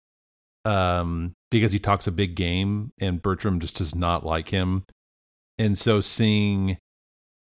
[0.64, 4.84] Um, because he talks a big game and Bertram just does not like him.
[5.59, 6.78] And so seeing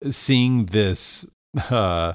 [0.08, 1.26] seeing this
[1.70, 2.14] uh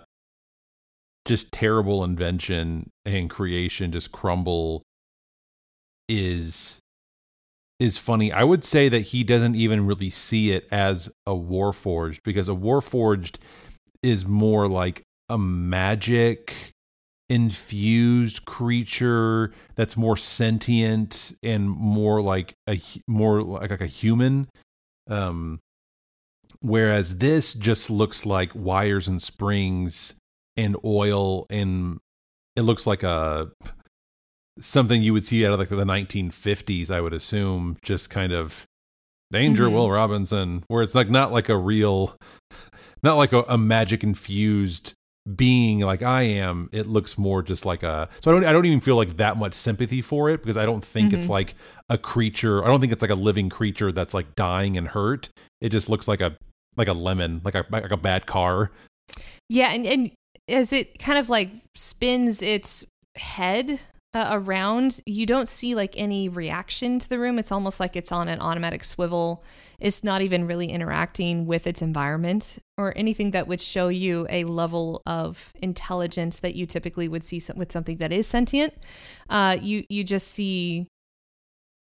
[1.25, 4.83] just terrible invention and creation just crumble
[6.07, 6.79] is
[7.79, 8.31] is funny.
[8.31, 12.53] I would say that he doesn't even really see it as a warforged because a
[12.53, 13.37] warforged
[14.01, 16.73] is more like a magic
[17.27, 24.47] infused creature that's more sentient and more like a more like, like a human
[25.09, 25.59] um
[26.61, 30.13] whereas this just looks like wires and springs
[30.55, 31.99] and oil and
[32.55, 33.49] it looks like a
[34.59, 38.65] something you would see out of like the 1950s, I would assume, just kind of
[39.31, 39.75] danger, mm-hmm.
[39.75, 42.15] Will Robinson, where it's like not like a real,
[43.03, 44.93] not like a, a, magic infused
[45.35, 46.69] being like I am.
[46.71, 48.09] It looks more just like a.
[48.21, 48.45] So I don't.
[48.45, 51.19] I don't even feel like that much sympathy for it because I don't think mm-hmm.
[51.19, 51.55] it's like
[51.89, 52.63] a creature.
[52.63, 55.29] I don't think it's like a living creature that's like dying and hurt.
[55.61, 56.37] It just looks like a
[56.77, 58.71] like a lemon, like a like a bad car.
[59.49, 60.11] Yeah, and and
[60.47, 62.85] as it kind of like spins its
[63.15, 63.79] head
[64.15, 67.37] uh, around, you don't see like any reaction to the room.
[67.37, 69.43] It's almost like it's on an automatic swivel.
[69.77, 74.45] It's not even really interacting with its environment or anything that would show you a
[74.45, 78.73] level of intelligence that you typically would see with something that is sentient.
[79.29, 80.87] Uh, you you just see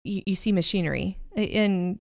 [0.02, 1.98] you, you see machinery, and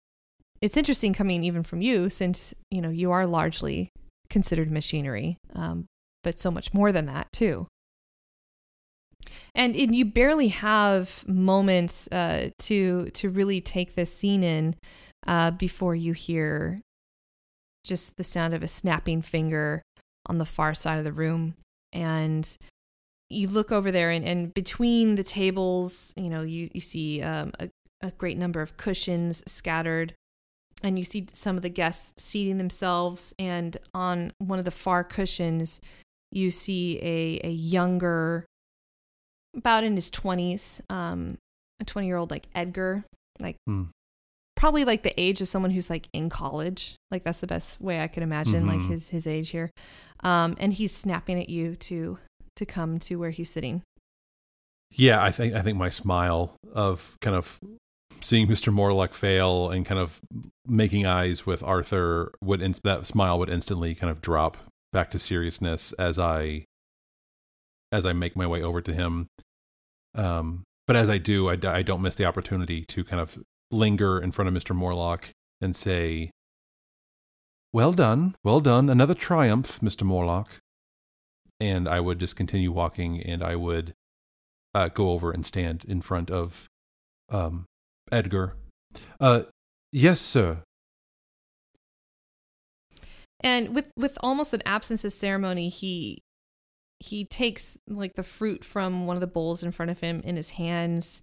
[0.62, 3.90] it's interesting coming even from you since you know you are largely
[4.30, 5.84] considered machinery, um,
[6.22, 7.66] but so much more than that too
[9.54, 14.76] and, you barely have moments uh, to to really take this scene in
[15.26, 16.78] uh, before you hear
[17.84, 19.82] just the sound of a snapping finger
[20.26, 21.54] on the far side of the room.
[21.92, 22.56] And
[23.28, 27.52] you look over there and, and between the tables you know you, you see um,
[27.60, 27.68] a,
[28.02, 30.14] a great number of cushions scattered.
[30.82, 33.32] And you see some of the guests seating themselves.
[33.38, 35.80] And on one of the far cushions
[36.30, 38.44] you see a, a younger
[39.56, 41.38] about in his 20s, um,
[41.80, 43.04] a 20 year old like Edgar,
[43.40, 43.84] like hmm.
[44.56, 46.96] probably like the age of someone who's like in college.
[47.10, 48.88] Like that's the best way I could imagine like Mhm.
[48.88, 49.70] his his age here.
[50.20, 52.18] Um, and he's snapping at you to
[52.56, 53.82] to come to where he's sitting.
[54.92, 57.58] Yeah, I think I think my smile of kind of
[58.20, 58.72] seeing Mr.
[58.72, 60.20] Morlock fail and kind of
[60.66, 64.56] making eyes with Arthur would in, that smile would instantly kind of drop
[64.92, 66.64] back to seriousness as I
[67.92, 69.26] as I make my way over to him.
[70.14, 73.38] Um, but as I do, I don't miss the opportunity to kind of
[73.70, 74.74] linger in front of Mr.
[74.74, 76.30] Morlock and say,
[77.72, 80.02] "Well done, well done, another triumph, Mr.
[80.02, 80.60] Morlock."
[81.60, 83.94] And I would just continue walking, and I would
[84.74, 86.68] uh, go over and stand in front of
[87.30, 87.64] um,
[88.12, 88.54] Edgar.
[89.20, 89.44] Uh,
[89.92, 90.62] yes, sir.
[93.40, 96.23] And with with almost an absence of ceremony, he
[97.00, 100.36] he takes like the fruit from one of the bowls in front of him in
[100.36, 101.22] his hands.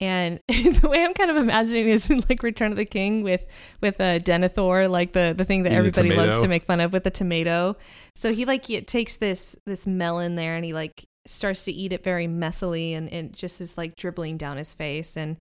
[0.00, 3.44] And the way I'm kind of imagining is in like Return of the King with
[3.80, 6.92] with uh, Denethor, like the the thing that Eating everybody loves to make fun of
[6.92, 7.76] with the tomato.
[8.14, 11.92] So he like he takes this this melon there and he like starts to eat
[11.92, 15.36] it very messily and it just is like dribbling down his face and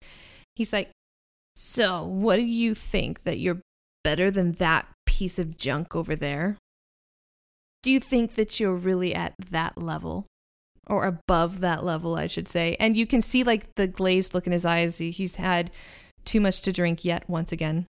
[0.55, 0.89] he's like,
[1.55, 3.61] "So, what do you think that you're
[4.03, 6.57] better than that piece of junk over there?"
[7.83, 10.25] Do you think that you're really at that level
[10.87, 14.45] or above that level i should say and you can see like the glazed look
[14.45, 15.71] in his eyes he's had
[16.25, 17.85] too much to drink yet once again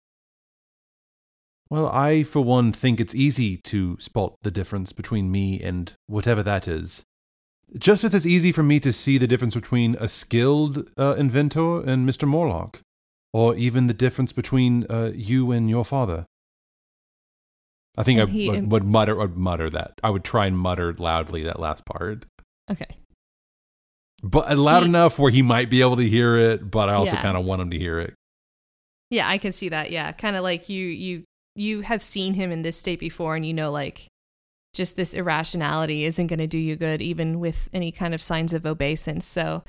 [1.70, 6.44] Well, I, for one, think it's easy to spot the difference between me and whatever
[6.44, 7.04] that is.
[7.78, 11.82] Just as it's easy for me to see the difference between a skilled uh, inventor
[11.82, 12.28] and Mr.
[12.28, 12.82] Morlock,
[13.32, 16.26] or even the difference between uh, you and your father.
[17.98, 19.94] I think I he- would, would mutter, would mutter that.
[20.04, 22.26] I would try and mutter loudly that last part,
[22.72, 22.98] okay
[24.26, 26.72] but loud He- enough where he might be able to hear it.
[26.72, 27.22] But I also Yeah.
[27.22, 28.14] kind of want him to hear it.
[29.10, 31.24] yeah i can see that yeah kind of like you you
[31.56, 34.08] you have seen him in this state before and you know like
[34.74, 38.54] just this irrationality isn't going to do you good even with any kind of signs
[38.54, 39.64] of obeisance so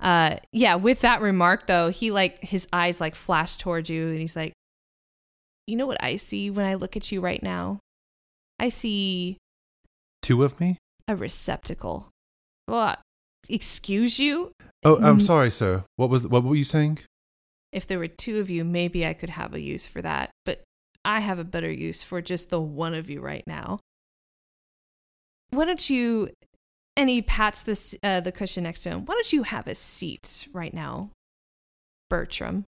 [0.00, 4.18] uh yeah with that remark though he like his eyes like flash towards you and
[4.18, 4.52] he's like
[5.66, 7.78] you know what i see when i look at you right now
[8.58, 9.36] i see
[10.22, 10.76] Two of me?
[11.08, 12.08] a receptacle
[12.66, 13.00] What?
[13.48, 14.52] excuse you
[14.82, 15.22] Oh, I'm Mm.
[15.26, 15.84] sorry, sir.
[15.96, 17.00] What was what were you saying?
[17.72, 20.62] if there were two of you maybe i could have a use for that but
[21.04, 23.78] i have a better use for just the one of you right now
[25.50, 26.28] why don't you
[26.96, 29.74] and he pats this uh, the cushion next to him why don't you have a
[29.76, 31.10] seat right now
[32.08, 32.64] bertram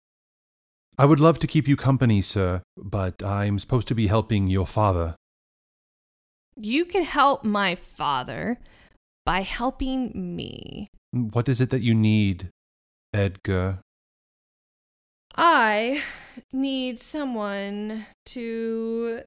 [0.99, 4.67] I would love to keep you company, sir, but I'm supposed to be helping your
[4.67, 5.15] father.
[6.57, 8.59] you can help my father
[9.25, 12.49] by helping me What is it that you need,
[13.13, 13.79] Edgar?
[15.37, 16.03] I
[16.51, 19.21] need someone to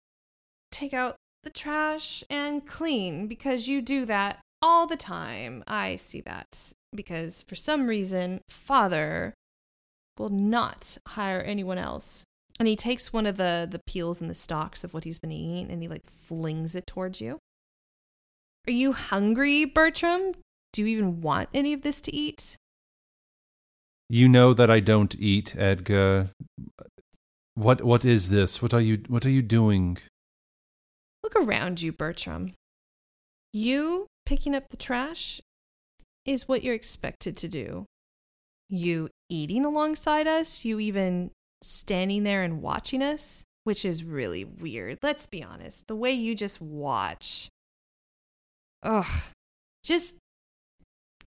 [0.70, 5.64] take out the trash and clean because you do that all the time.
[5.66, 9.32] I see that because for some reason, father
[10.18, 12.24] will not hire anyone else.
[12.58, 15.32] And he takes one of the the peels and the stalks of what he's been
[15.32, 17.38] eating and he like flings it towards you.
[18.68, 20.34] Are you hungry, Bertram?
[20.72, 22.56] Do you even want any of this to eat?
[24.08, 26.30] You know that I don't eat, Edgar.
[27.54, 28.62] What what is this?
[28.62, 29.98] What are you what are you doing?
[31.22, 32.52] Look around you, Bertram.
[33.52, 35.40] You picking up the trash
[36.24, 37.86] is what you're expected to do.
[38.72, 44.98] You eating alongside us, you even standing there and watching us, which is really weird.
[45.02, 45.88] Let's be honest.
[45.88, 47.48] The way you just watch.
[48.82, 49.04] Ugh.
[49.84, 50.16] Just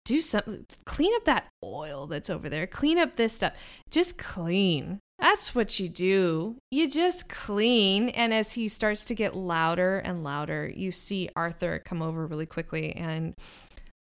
[0.04, 0.66] do something.
[0.84, 2.68] Clean up that oil that's over there.
[2.68, 3.54] Clean up this stuff.
[3.90, 5.00] Just clean.
[5.18, 6.58] That's what you do.
[6.70, 8.10] You just clean.
[8.10, 12.46] And as he starts to get louder and louder, you see Arthur come over really
[12.46, 13.34] quickly and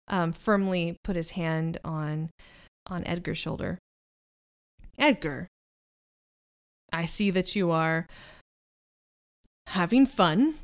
[0.09, 2.29] um, firmly put his hand on
[2.91, 3.79] on Edgar's shoulder.
[4.99, 5.49] Edgar,
[6.93, 8.07] I see that you are
[9.69, 10.55] having fun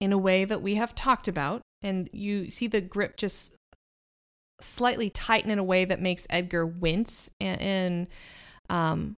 [0.00, 3.54] in a way that we have talked about, and you see the grip just
[4.60, 8.06] slightly tighten in a way that makes Edgar wince and, and
[8.68, 9.14] um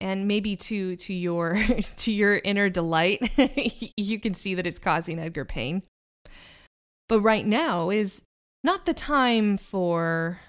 [0.00, 1.58] and maybe to to your
[1.96, 3.20] to your inner delight
[3.96, 5.82] you can see that it's causing Edgar pain.
[7.08, 8.22] But right now is
[8.62, 10.40] not the time for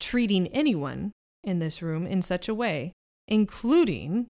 [0.00, 1.12] treating anyone
[1.42, 2.92] in this room in such a way,
[3.28, 4.26] including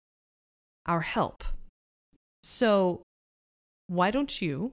[0.86, 1.44] our help.
[2.44, 3.04] So,
[3.88, 4.72] why don't you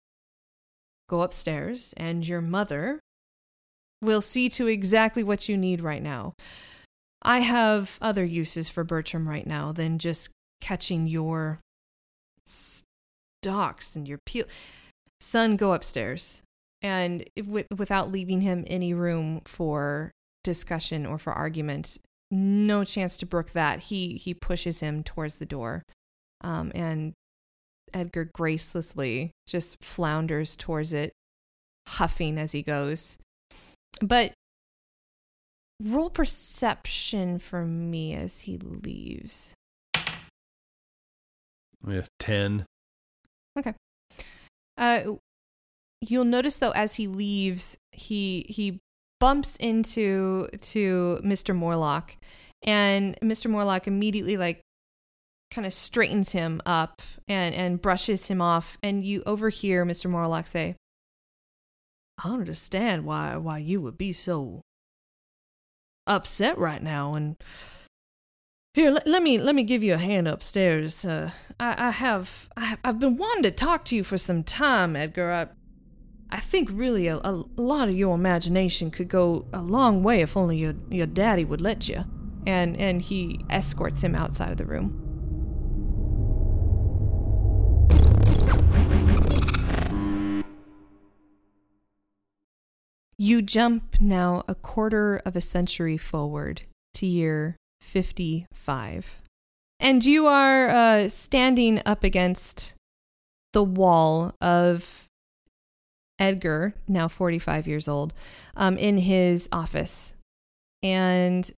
[1.09, 3.01] go upstairs and your mother
[4.01, 6.35] will see to exactly what you need right now.
[7.23, 11.59] I have other uses for Bertram right now than just catching your
[12.47, 14.45] stalks and your peel.
[15.21, 16.43] Son, go upstairs.
[16.83, 20.13] And w- without leaving him any room for
[20.45, 21.99] discussion or for argument,
[22.31, 23.85] no chance to brook that.
[23.85, 25.83] He he pushes him towards the door,
[26.43, 27.15] um, and
[27.93, 31.13] Edgar gracelessly just flounders towards it,
[31.89, 33.19] huffing as he goes.
[34.01, 34.33] But
[35.83, 39.55] roll perception for me as he leaves.
[41.87, 42.67] Yeah, 10.
[43.59, 43.75] Okay.
[44.77, 45.15] Uh,
[46.01, 48.81] you'll notice though, as he leaves, he he
[49.21, 51.55] bumps into to Mr.
[51.55, 52.17] Morlock,
[52.63, 53.51] and Mr.
[53.51, 54.61] Morlock immediately like
[55.51, 60.09] kind of straightens him up and and brushes him off, and you overhear Mr.
[60.11, 60.77] Morlock say,
[62.23, 64.63] "I don't understand why why you would be so
[66.07, 67.37] upset right now, and."
[68.75, 71.05] Here, let, let, me let me give you a hand upstairs.
[71.05, 74.95] Uh, I, I have I, have been wanting to talk to you for some time,
[74.95, 75.33] Edgar.
[75.33, 75.49] I
[76.31, 80.37] I think really a, a lot of your imagination could go a long way if
[80.37, 82.05] only your your daddy would let you.
[82.47, 85.05] And and he escorts him outside of the room.
[93.21, 96.63] You jump now a quarter of a century forward
[96.95, 99.23] to year 55.
[99.81, 102.75] And you are uh, standing up against
[103.53, 105.08] the wall of
[106.19, 108.13] Edgar, now 45 years old,
[108.57, 110.17] um, in his office.
[110.83, 111.51] And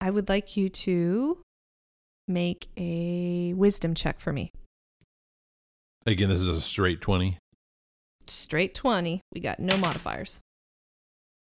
[0.00, 1.42] I would like you to
[2.26, 4.52] make a wisdom check for me.
[6.06, 7.38] Again, this is a straight 20.
[8.26, 9.20] Straight 20.
[9.32, 10.40] We got no modifiers.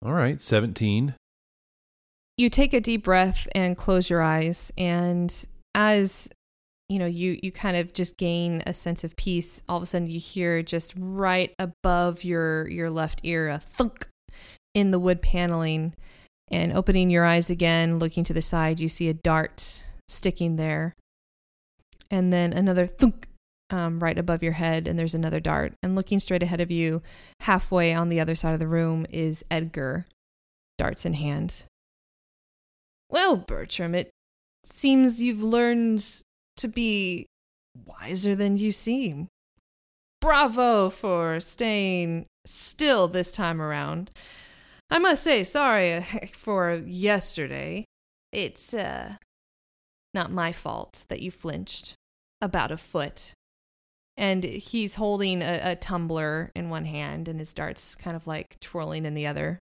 [0.06, 1.16] All right, 17.
[2.38, 4.72] You take a deep breath and close your eyes.
[4.78, 5.34] And
[5.76, 6.30] as
[6.94, 9.64] you know you you kind of just gain a sense of peace.
[9.68, 14.08] All of a sudden you hear just right above your your left ear a thunk
[14.76, 15.96] in the wood paneling
[16.52, 20.94] and opening your eyes again looking to the side you see a dart sticking there.
[22.12, 23.28] And then another thunk
[23.72, 25.74] um, right above your head and there's another dart.
[25.82, 27.02] And looking straight ahead of you
[27.40, 30.06] halfway on the other side of the room is edgar
[30.78, 31.64] darts in hand.
[33.10, 34.12] Well bertram it
[34.64, 36.24] seems you've learned
[36.58, 37.28] to be
[37.86, 39.28] wiser than you seem.
[40.22, 44.12] Bravo for staying still this time around.
[44.90, 46.02] I must say, sorry
[46.34, 47.86] for yesterday.
[48.32, 49.16] It's uh,
[50.14, 51.96] not my fault that you flinched
[52.42, 53.34] about a foot.
[54.16, 58.60] And he's holding a, a tumbler in one hand and his darts kind of like
[58.60, 59.60] twirling in the other.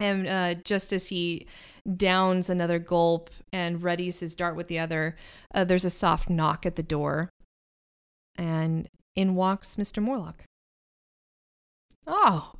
[0.00, 1.46] And uh, just as he
[1.96, 5.16] downs another gulp and readies his dart with the other,
[5.54, 7.30] uh, there's a soft knock at the door.
[8.36, 10.02] And in walks Mr.
[10.02, 10.44] Morlock.
[12.06, 12.52] Oh,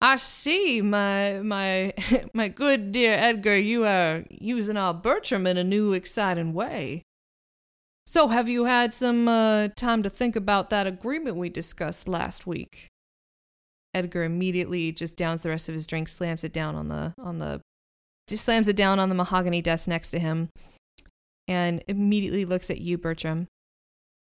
[0.00, 1.94] I see, my my
[2.34, 7.02] my good dear Edgar, you are using our Bertram in a new exciting way.
[8.04, 12.46] So have you had some uh, time to think about that agreement we discussed last
[12.46, 12.86] week?
[13.96, 17.38] Edgar immediately just downs the rest of his drink, slams it down on the on
[17.38, 17.62] the
[18.28, 20.50] just slams it down on the mahogany desk next to him,
[21.48, 23.46] and immediately looks at you, Bertram.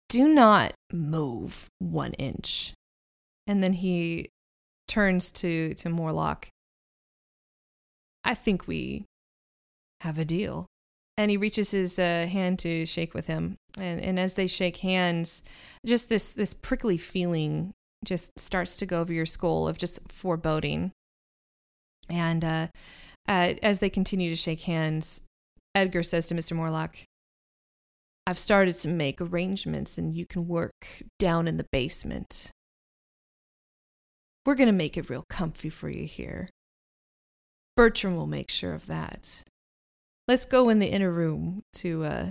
[0.10, 2.74] Do not move one inch.
[3.48, 4.28] And then he
[4.90, 6.50] turns to to Morlock.
[8.26, 9.06] I think we
[10.02, 10.66] have a deal.
[11.18, 13.56] And he reaches his uh, hand to shake with him.
[13.78, 15.44] And, and as they shake hands,
[15.86, 17.74] just this, this prickly feeling
[18.04, 20.92] just starts to go over your skull of just foreboding.
[22.10, 22.68] And uh,
[23.28, 25.22] uh, as they continue to shake hands,
[25.76, 26.54] Edgar says to Mr.
[26.54, 26.98] Morlock,
[28.28, 32.52] I've started to make arrangements and you can work down in the basement.
[34.46, 36.50] We're going to make it real comfy for you here.
[37.76, 39.44] Bertram will make sure of that.
[40.28, 42.28] Let's go in the inner room to uh,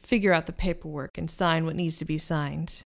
[0.00, 2.82] figure out the paperwork and sign what needs to be signed.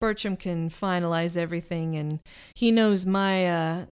[0.00, 2.20] Bertram can finalize everything, and
[2.54, 3.84] he knows my uh,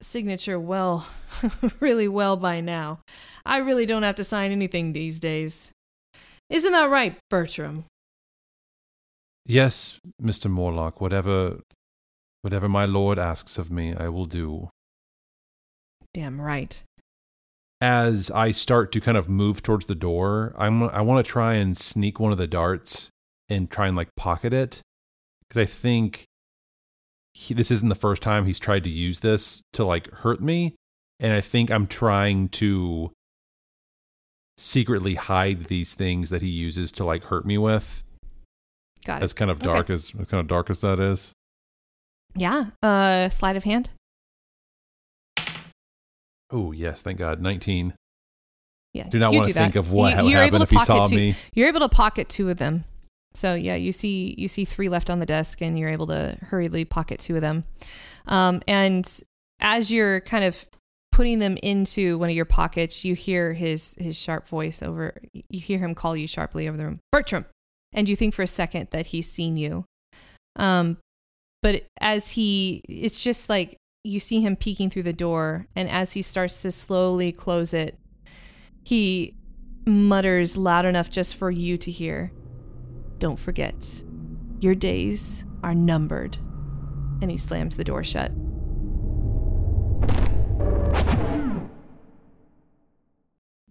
[0.00, 1.06] signature well,
[1.80, 3.00] really well by now.
[3.44, 5.72] I really don't have to sign anything these days.
[6.48, 7.84] Isn't that right, Bertram?
[9.44, 10.50] Yes, Mr.
[10.50, 11.60] Morlock, whatever
[12.42, 14.70] whatever my lord asks of me, I will do.
[16.12, 16.82] Damn right.
[17.80, 21.54] As I start to kind of move towards the door, I'm I want to try
[21.54, 23.08] and sneak one of the darts
[23.48, 24.82] and try and like pocket it
[25.52, 26.24] because I think
[27.34, 30.74] he, this isn't the first time he's tried to use this to like hurt me.
[31.20, 33.12] and I think I'm trying to
[34.56, 38.02] secretly hide these things that he uses to like hurt me with.
[39.04, 39.24] Got it.
[39.24, 39.94] As kind of dark Okay.
[39.94, 41.32] as kind of dark as that is.
[42.34, 42.66] Yeah.
[42.82, 43.90] Uh, sleight of hand.
[46.50, 47.40] Oh yes, thank God.
[47.40, 47.94] Nineteen.
[48.94, 49.08] Yeah.
[49.08, 50.84] Do not want to think of what You- would you're happen able if to he
[50.84, 51.34] saw two, me.
[51.54, 52.84] You're able to pocket two of them.
[53.34, 56.36] So yeah, you see you see three left on the desk, and you're able to
[56.42, 57.64] hurriedly pocket two of them.
[58.26, 59.10] Um, and
[59.60, 60.66] as you're kind of
[61.12, 65.14] putting them into one of your pockets, you hear his his sharp voice over.
[65.32, 67.46] You hear him call you sharply over the room, Bertram,
[67.92, 69.84] and you think for a second that he's seen you.
[70.56, 70.98] Um,
[71.62, 76.12] but as he, it's just like you see him peeking through the door, and as
[76.12, 77.96] he starts to slowly close it,
[78.84, 79.36] he
[79.86, 82.32] mutters loud enough just for you to hear.
[83.22, 84.02] Don't forget,
[84.58, 86.38] your days are numbered.
[87.20, 88.32] And he slams the door shut.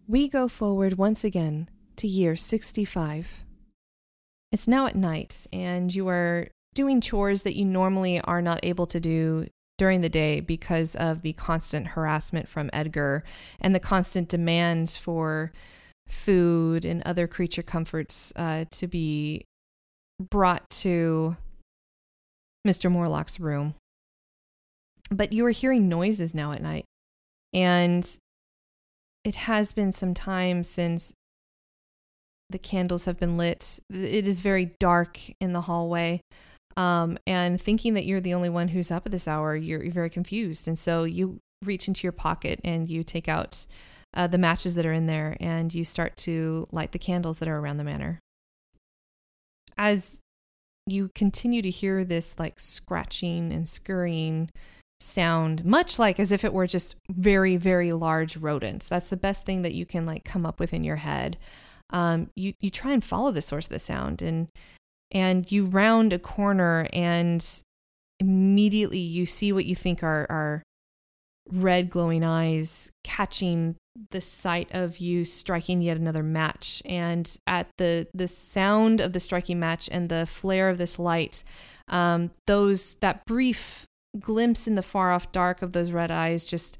[0.07, 3.43] We go forward once again to year 65.
[4.53, 8.85] It's now at night, and you are doing chores that you normally are not able
[8.85, 9.47] to do
[9.77, 13.25] during the day because of the constant harassment from Edgar
[13.59, 15.51] and the constant demands for
[16.11, 19.45] food and other creature comforts uh, to be
[20.19, 21.35] brought to
[22.67, 22.91] Mr.
[22.91, 23.75] Morlock's room.
[25.09, 26.85] But you are hearing noises now at night,
[27.53, 28.07] and
[29.23, 31.13] it has been some time since
[32.49, 33.79] the candles have been lit.
[33.89, 36.21] It is very dark in the hallway.
[36.77, 39.91] Um, and thinking that you're the only one who's up at this hour, you're, you're
[39.91, 40.67] very confused.
[40.67, 43.65] And so you reach into your pocket and you take out
[44.13, 47.47] uh, the matches that are in there and you start to light the candles that
[47.47, 48.19] are around the manor.
[49.77, 50.21] As
[50.85, 54.49] you continue to hear this like scratching and scurrying
[54.99, 58.87] sound, much like as if it were just very, very large rodents.
[58.87, 61.37] That's the best thing that you can like come up with in your head.
[61.89, 64.47] Um, you you try and follow the source of the sound and
[65.11, 67.45] and you round a corner and
[68.19, 70.63] immediately you see what you think are are
[71.51, 73.75] red glowing eyes catching
[74.11, 79.19] the sight of you striking yet another match and at the the sound of the
[79.19, 81.43] striking match and the flare of this light
[81.89, 83.85] um, those that brief
[84.19, 86.77] glimpse in the far off dark of those red eyes just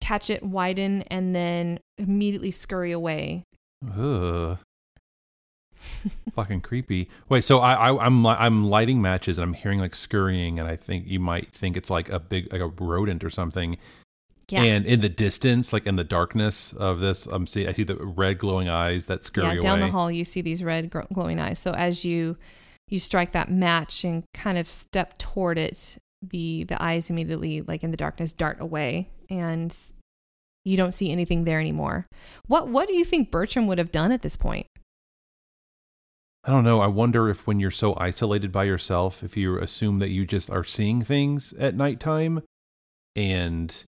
[0.00, 3.42] catch it widen and then immediately scurry away
[3.96, 4.58] Ugh.
[6.34, 7.08] Fucking creepy.
[7.28, 10.76] Wait, so I, I I'm I'm lighting matches and I'm hearing like scurrying and I
[10.76, 13.76] think you might think it's like a big like a rodent or something.
[14.48, 17.84] yeah And in the distance, like in the darkness of this, I'm see I see
[17.84, 19.86] the red glowing eyes that scurry yeah down away.
[19.86, 22.36] the hall you see these red glowing eyes so as you
[22.88, 27.82] you strike that match and kind of step toward it the the eyes immediately like
[27.82, 29.76] in the darkness dart away and
[30.64, 32.06] you don't see anything there anymore
[32.46, 34.66] what what do you think bertram would have done at this point
[36.44, 36.80] I don't know.
[36.80, 40.50] I wonder if when you're so isolated by yourself, if you assume that you just
[40.50, 42.42] are seeing things at nighttime
[43.14, 43.84] and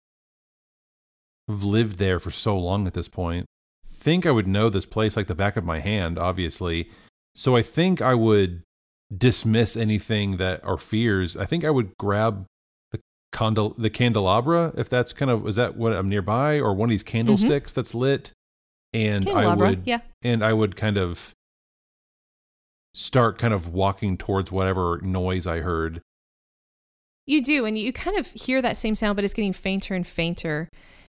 [1.49, 3.47] have lived there for so long at this point.
[3.87, 6.91] Think I would know this place like the back of my hand, obviously.
[7.35, 8.63] So I think I would
[9.17, 11.37] dismiss anything that are fears.
[11.37, 12.47] I think I would grab
[12.93, 13.01] the
[13.33, 16.91] condel- the candelabra if that's kind of is that what I'm nearby or one of
[16.91, 17.81] these candlesticks mm-hmm.
[17.81, 18.33] that's lit
[18.93, 21.35] and I would yeah and I would kind of
[22.95, 26.01] start kind of walking towards whatever noise I heard.
[27.27, 30.07] you do and you kind of hear that same sound but it's getting fainter and
[30.07, 30.69] fainter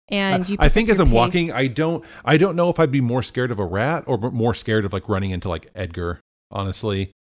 [0.10, 1.14] and you I think as I'm pace.
[1.16, 4.18] walking, I don't I don't know if I'd be more scared of a rat or
[4.18, 6.20] more scared of like running into like Edgar.
[6.52, 7.12] Honestly,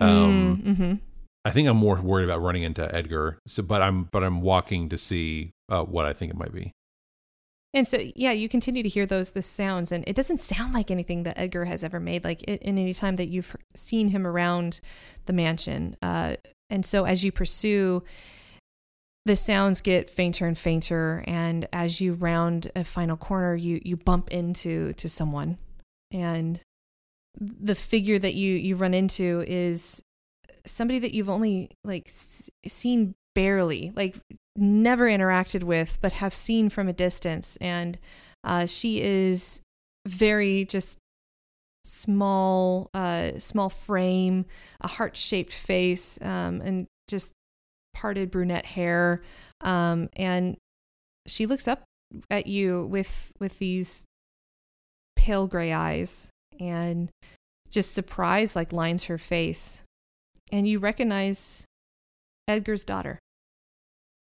[0.00, 1.00] um, Mm, mhm.
[1.44, 3.38] I think I'm more worried about running into Edgar.
[3.46, 6.72] So, but I'm but I'm walking to see uh, what I think it might be.
[7.74, 10.90] And so, yeah, you continue to hear those the sounds, and it doesn't sound like
[10.90, 12.22] anything that Edgar has ever made.
[12.22, 14.80] Like in any time that you've seen him around
[15.24, 16.36] the mansion, uh,
[16.68, 18.02] and so as you pursue,
[19.24, 23.96] the sounds get fainter and fainter, and as you round a final corner, you you
[23.96, 25.56] bump into to someone,
[26.10, 26.60] and
[27.40, 30.02] the figure that you you run into is
[30.66, 34.16] somebody that you've only like seen barely like
[34.56, 37.56] never interacted with but have seen from a distance.
[37.58, 37.98] And
[38.44, 39.60] uh, she is
[40.06, 40.98] very just
[41.84, 44.44] small uh, small frame
[44.80, 47.32] a heart-shaped face um, and just
[47.94, 49.22] parted brunette hair.
[49.60, 50.56] Um, and
[51.26, 51.84] she looks up
[52.30, 54.04] at you with with these
[55.16, 56.30] pale gray eyes
[56.60, 57.10] and
[57.70, 59.82] just surprise like lines her face.
[60.50, 61.64] And you recognize
[62.46, 63.18] Edgar's daughter.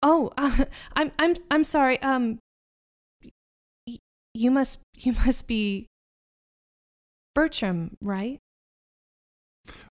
[0.04, 2.02] Oh, uh, I'm I'm I'm sorry.
[2.02, 2.40] Um,
[4.34, 5.88] you must you must be
[7.36, 8.40] Bertram, right?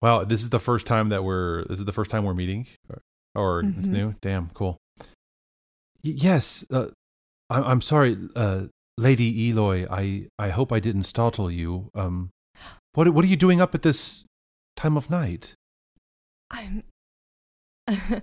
[0.00, 2.66] Wow, this is the first time that we're this is the first time we're meeting,
[2.88, 3.02] or,
[3.34, 3.92] or it's Mhm.
[3.92, 4.14] new.
[4.20, 4.78] Damn, cool.
[6.04, 6.88] Y- yes, uh,
[7.50, 9.86] I- I'm sorry, uh, Lady Eloi.
[9.90, 11.90] I I hope I didn't startle you.
[11.94, 12.30] Um,
[12.94, 14.24] what what are you doing up at this
[14.76, 15.54] time of night?
[16.50, 16.84] I'm
[17.88, 18.22] Y-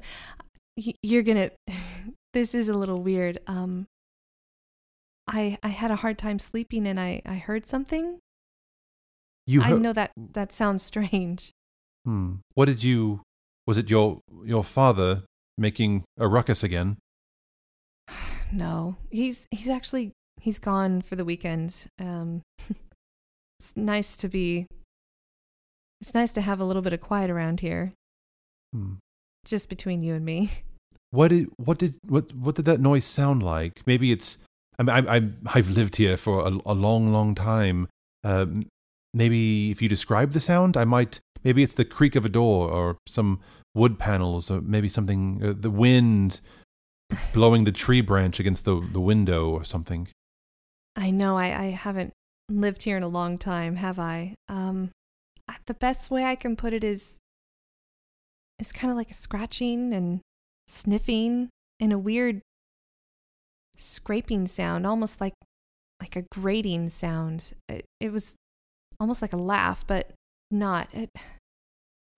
[0.76, 1.52] you're gonna
[2.34, 3.40] this is a little weird.
[3.48, 3.88] Um
[5.28, 8.20] I I had a hard time sleeping and I I heard something.
[9.46, 11.52] You I know that that sounds strange.
[12.06, 12.36] Hmm.
[12.54, 13.22] What did you?
[13.68, 15.24] Was it your your father
[15.58, 16.98] making a ruckus again?
[18.52, 18.98] No.
[19.10, 21.88] He's he's actually he's gone for the weekend.
[22.00, 22.44] Um
[23.60, 24.68] it's nice to be
[26.02, 27.94] it's nice to have a little bit of quiet around here
[28.74, 28.96] Hmm.
[29.46, 30.52] Just between you and me.
[31.12, 33.86] What did what did what what did that noise sound like?
[33.86, 34.40] Maybe it's.
[34.80, 37.88] I mean, I, I I've lived here for a, a long, long time.
[38.24, 38.66] Um,
[39.14, 41.20] maybe if you describe the sound, I might.
[41.44, 43.42] Maybe it's the creak of a door or some
[43.76, 45.40] wood panels, or maybe something.
[45.44, 46.42] Uh, the wind
[47.32, 50.08] blowing the tree branch against the the window or something.
[50.96, 52.14] I know I, I haven't
[52.50, 54.34] lived here in a long time, have I?
[54.50, 54.90] Um,
[55.48, 57.18] I- the best way I can put it is
[58.60, 60.22] it's kind of like a scratching and
[60.68, 61.50] sniffing
[61.80, 62.42] and a weird
[63.78, 65.34] scraping sound, almost like
[66.00, 67.54] like a grating sound.
[67.70, 68.36] It, it was
[69.00, 70.12] almost like a laugh, but
[70.52, 70.88] not.
[70.94, 71.10] It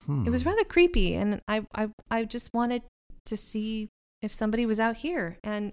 [0.04, 0.24] Hmm.
[0.24, 2.82] it was rather creepy, and I I I just wanted
[3.24, 3.88] to see
[4.22, 5.72] if somebody was out here, and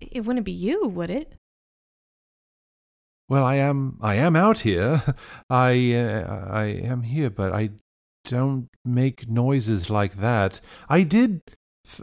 [0.00, 1.34] it wouldn't be you, would it?
[3.28, 3.98] Well, I am.
[4.00, 5.02] I am out here.
[5.50, 7.70] I uh, I am here, but I
[8.24, 10.60] don't make noises like that.
[10.88, 11.42] I did.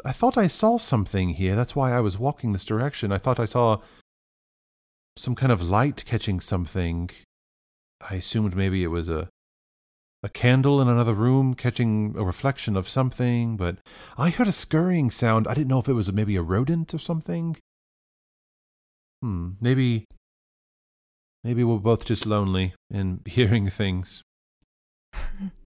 [0.03, 1.55] I thought I saw something here.
[1.55, 3.11] That's why I was walking this direction.
[3.11, 3.82] I thought I saw
[5.18, 7.09] some kind of light catching something.
[8.01, 9.30] I assumed maybe it was a
[10.24, 13.78] a candle in another room catching a reflection of something, but
[14.18, 15.47] I heard a scurrying sound.
[15.47, 17.57] I didn't know if it was maybe a rodent or something.
[19.22, 20.05] Hmm, maybe
[21.43, 24.24] maybe we're both just lonely and hearing things.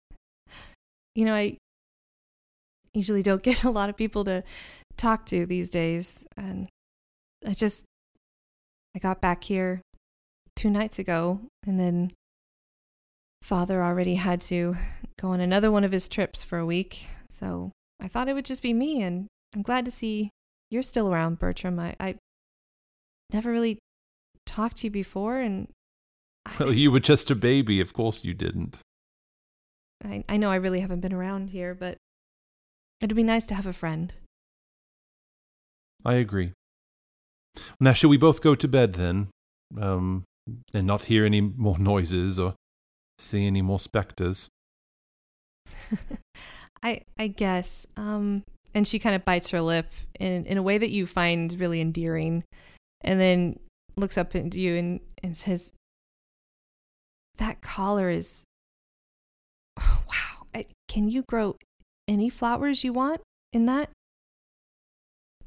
[1.16, 1.58] you know, I
[2.94, 4.44] usually don't get a lot of people to
[4.98, 6.26] talk to these days.
[6.38, 6.68] And
[7.48, 7.86] I just,
[8.96, 9.82] I got back here
[10.56, 12.12] two nights ago, and then
[13.42, 14.76] father already had to
[15.20, 17.08] go on another one of his trips for a week.
[17.30, 20.30] So I thought it would just be me, and I'm glad to see
[20.70, 21.80] you're still around, Bertram.
[21.80, 22.16] I, I
[23.32, 23.80] never really
[24.46, 25.68] talked to you before, and
[26.60, 27.80] Well, you were just a baby.
[27.80, 28.80] Of course you didn't.
[30.04, 31.98] I, I know I really haven't been around here, but
[33.02, 34.14] it'd be nice to have a friend.
[36.06, 36.54] I agree.
[37.80, 39.30] Now, shall we both go to bed then?
[39.80, 40.24] Um,
[40.74, 42.56] and not hear any more noises or
[43.18, 44.50] see any more specters?
[46.84, 47.86] I I guess.
[47.98, 48.44] Um,
[48.74, 51.82] and she kind of bites her lip in in a way that you find really
[51.82, 52.44] endearing,
[53.02, 53.60] and then
[53.98, 55.72] looks up at you and and says,
[57.38, 58.46] "That collar is
[60.08, 60.48] wow.
[60.54, 61.56] I, can you grow
[62.08, 63.22] any flowers you want
[63.54, 63.90] in that?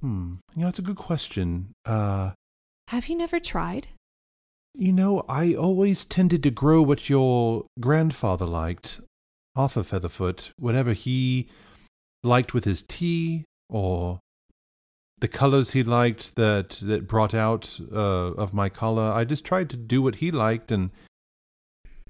[0.00, 0.34] Hmm.
[0.54, 1.72] You know, it's a good question.
[1.84, 2.32] Uh,
[2.88, 3.88] Have you never tried?"
[4.74, 9.00] you know, I always tended to grow what your grandfather liked,
[9.54, 11.48] Arthur Featherfoot, whatever he
[12.22, 14.20] liked with his tea or
[15.20, 19.12] the colors he liked that that brought out uh, of my color.
[19.12, 20.90] I just tried to do what he liked, and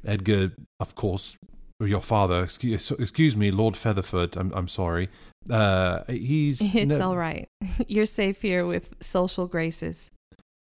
[0.04, 1.36] Edgar, of course,
[1.82, 4.36] or your father, excuse, excuse me, Lord Featherfoot.
[4.36, 5.08] I'm I'm sorry.
[5.50, 7.48] Uh, he's It's ne- all right.
[7.88, 10.10] You're safe here with social graces.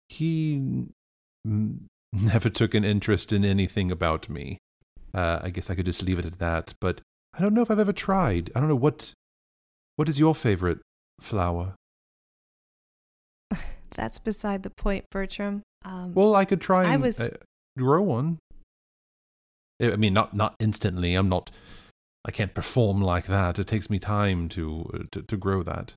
[0.09, 0.55] he
[1.47, 4.59] n- never took an interest in anything about me.
[5.13, 6.75] Uh, I guess I could just leave it at that.
[6.81, 7.01] But
[7.37, 8.51] I don't know if I've ever tried.
[8.55, 9.13] I don't know what.
[9.97, 10.79] What is your favorite
[11.21, 11.75] flower?
[13.91, 15.63] That's beside the point, Bertram.
[15.85, 17.35] Um, Well, I could try I and was- uh,
[17.77, 18.39] grow one.
[19.81, 21.15] I mean, not not instantly.
[21.15, 21.51] I'm not.
[22.25, 23.59] I can't perform like that.
[23.59, 25.95] It takes me time to uh, to, to grow that.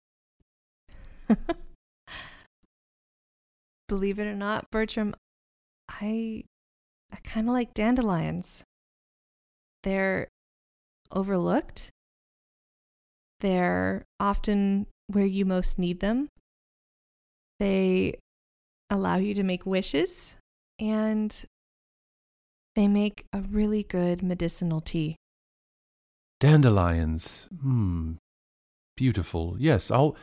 [3.87, 5.15] Believe it or not, Bertram,
[5.89, 6.43] I
[7.11, 8.63] I kind of like dandelions.
[9.83, 10.27] They're
[11.11, 11.89] overlooked.
[13.39, 16.29] They're often where you most need them.
[17.59, 18.15] They
[18.89, 20.37] allow you to make wishes
[20.79, 21.45] and
[22.75, 25.15] they make a really good medicinal tea.
[26.39, 27.47] Dandelions.
[27.61, 28.13] Hmm.
[28.97, 29.55] Beautiful.
[29.59, 30.15] Yes, I'll.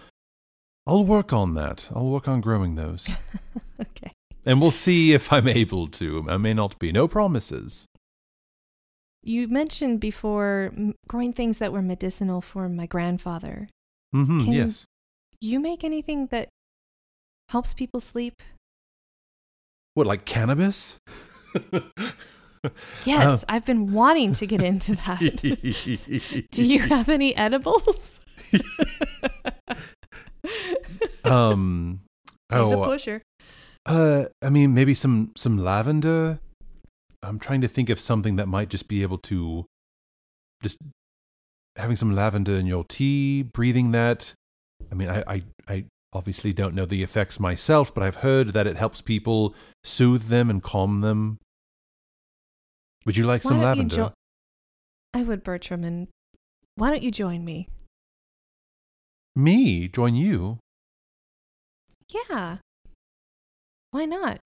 [0.87, 1.91] I'll work on that.
[1.95, 3.11] I'll work on growing those.
[3.81, 4.13] okay.
[4.47, 6.25] And we'll see if I'm able to.
[6.29, 6.93] I may not be.
[6.93, 7.87] No promises.
[9.23, 10.73] You mentioned before
[11.07, 13.69] growing things that were medicinal for my grandfather.
[14.13, 14.87] hmm Can- yes.
[15.41, 16.49] You make anything that
[17.51, 18.41] helps people sleep?
[19.95, 20.99] What, like cannabis?
[23.05, 26.49] Yes, I've been wanting to get into that.
[26.51, 28.21] Do you have any edibles?
[31.25, 32.01] um.
[32.51, 33.23] He's a oh, pusher.
[33.85, 36.41] Uh, I mean, maybe some some lavender.
[37.23, 39.67] I'm trying to think of something that might just be able to,
[40.63, 40.79] just
[41.77, 44.33] having some lavender in your tea, breathing that.
[44.91, 48.67] I mean, I I, I obviously don't know the effects myself, but I've heard that
[48.67, 49.55] it helps people
[49.85, 51.39] soothe them and calm them.
[53.07, 53.97] Would you like Why some lavender?
[53.97, 54.13] jo-
[55.15, 56.09] I would, Bertram, and
[56.75, 57.69] why don't you join me?
[59.37, 60.59] Me join you?
[62.09, 62.59] Yeah.
[63.91, 64.41] Why not?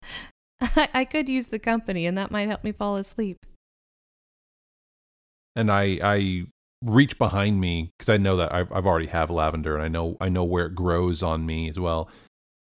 [0.60, 3.38] I, I could use the company, and that might help me fall asleep.
[5.56, 6.44] and I I
[6.82, 10.16] reach behind me because I know that I've, I've already have lavender and I know
[10.20, 12.08] I know where it grows on me as well,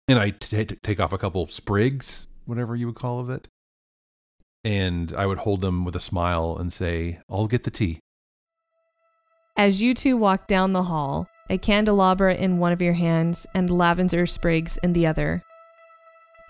[0.07, 3.49] and I t- t- take off a couple sprigs, whatever you would call of it,
[4.65, 8.01] and I would hold them with a smile and say, "I'll get the tea."
[9.57, 13.69] As you two walk down the hall, a candelabra in one of your hands and
[13.71, 15.43] lavender sprigs in the other,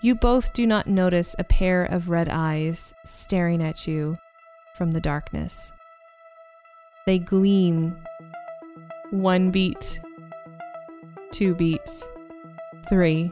[0.01, 4.17] you both do not notice a pair of red eyes staring at you
[4.75, 5.71] from the darkness.
[7.09, 7.97] They gleam
[9.09, 9.99] one beat,
[11.31, 12.07] two beats,
[12.87, 13.31] three,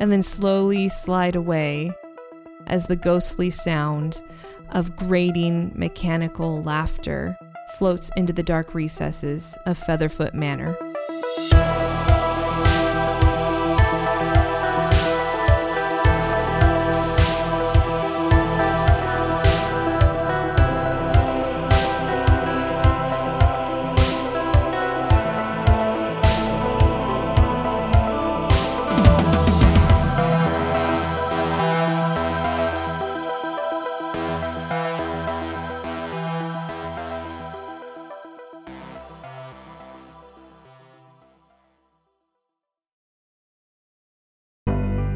[0.00, 1.92] and then slowly slide away
[2.66, 4.22] as the ghostly sound
[4.70, 7.36] of grating mechanical laughter
[7.76, 10.74] floats into the dark recesses of Featherfoot Manor.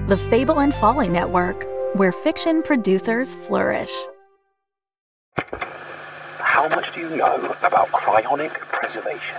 [0.08, 3.90] The Fable and Folly Network, where fiction producers flourish.
[6.38, 9.36] How much do you know about cryonic preservation?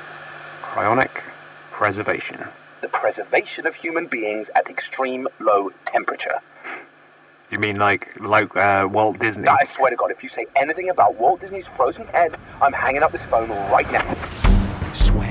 [0.61, 1.24] Cryonic
[1.72, 2.43] preservation.
[2.82, 6.41] The preservation of human beings at extreme low temperature.
[7.49, 9.47] You mean like like uh, Walt Disney?
[9.47, 13.03] I swear to God, if you say anything about Walt Disney's frozen head, I'm hanging
[13.03, 14.03] up this phone right now.
[14.93, 15.27] Swear to me you've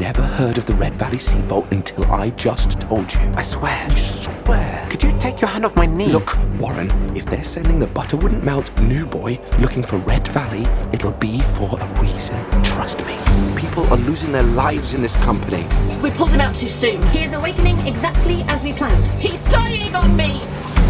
[0.00, 3.20] never heard of the Red Valley Sea Seabolt until I just told you.
[3.36, 3.86] I swear.
[3.90, 4.86] You swear.
[4.88, 6.06] Could you take your hand off my knee?
[6.06, 10.66] Look, Warren, if they're sending the butter wouldn't melt new boy looking for Red Valley,
[10.94, 12.34] it'll be for a reason.
[12.62, 13.18] Trust me.
[13.56, 15.66] People are losing their lives in this company.
[16.02, 17.06] We pulled him out too soon.
[17.08, 19.06] He is awakening exactly as we planned.
[19.20, 20.40] He's dying on me!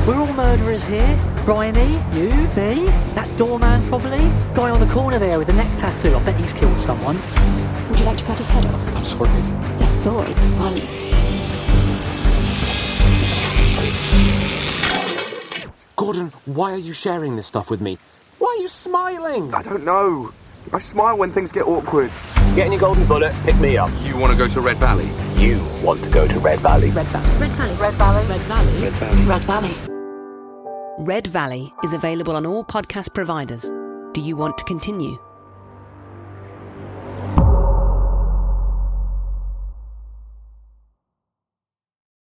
[0.06, 1.42] We're all murderers here.
[1.44, 4.18] Bryony, you, me, that doorman probably.
[4.54, 6.14] Guy on the corner there with the neck tattoo.
[6.16, 7.18] I bet he's killed someone.
[7.90, 8.96] Would you like to cut his head off?
[8.96, 9.42] I'm sorry.
[9.78, 11.10] The saw is funny.
[15.96, 17.98] Gordon, why are you sharing this stuff with me?
[18.38, 19.52] Why are you smiling?
[19.52, 20.32] I don't know.
[20.72, 22.10] I smile when things get awkward.
[22.54, 23.90] Get in your golden bullet, pick me up.
[24.02, 25.10] You want to go to Red Valley?
[25.40, 26.90] You want to go to Red Valley.
[26.90, 27.38] Red Valley.
[27.38, 27.76] Red Valley.
[27.76, 28.26] Red Valley.
[28.26, 28.82] Red Valley.
[28.82, 29.26] Red Valley.
[29.26, 29.90] Red Valley.
[30.98, 33.72] Red Valley is available on all podcast providers.
[34.12, 35.18] Do you want to continue?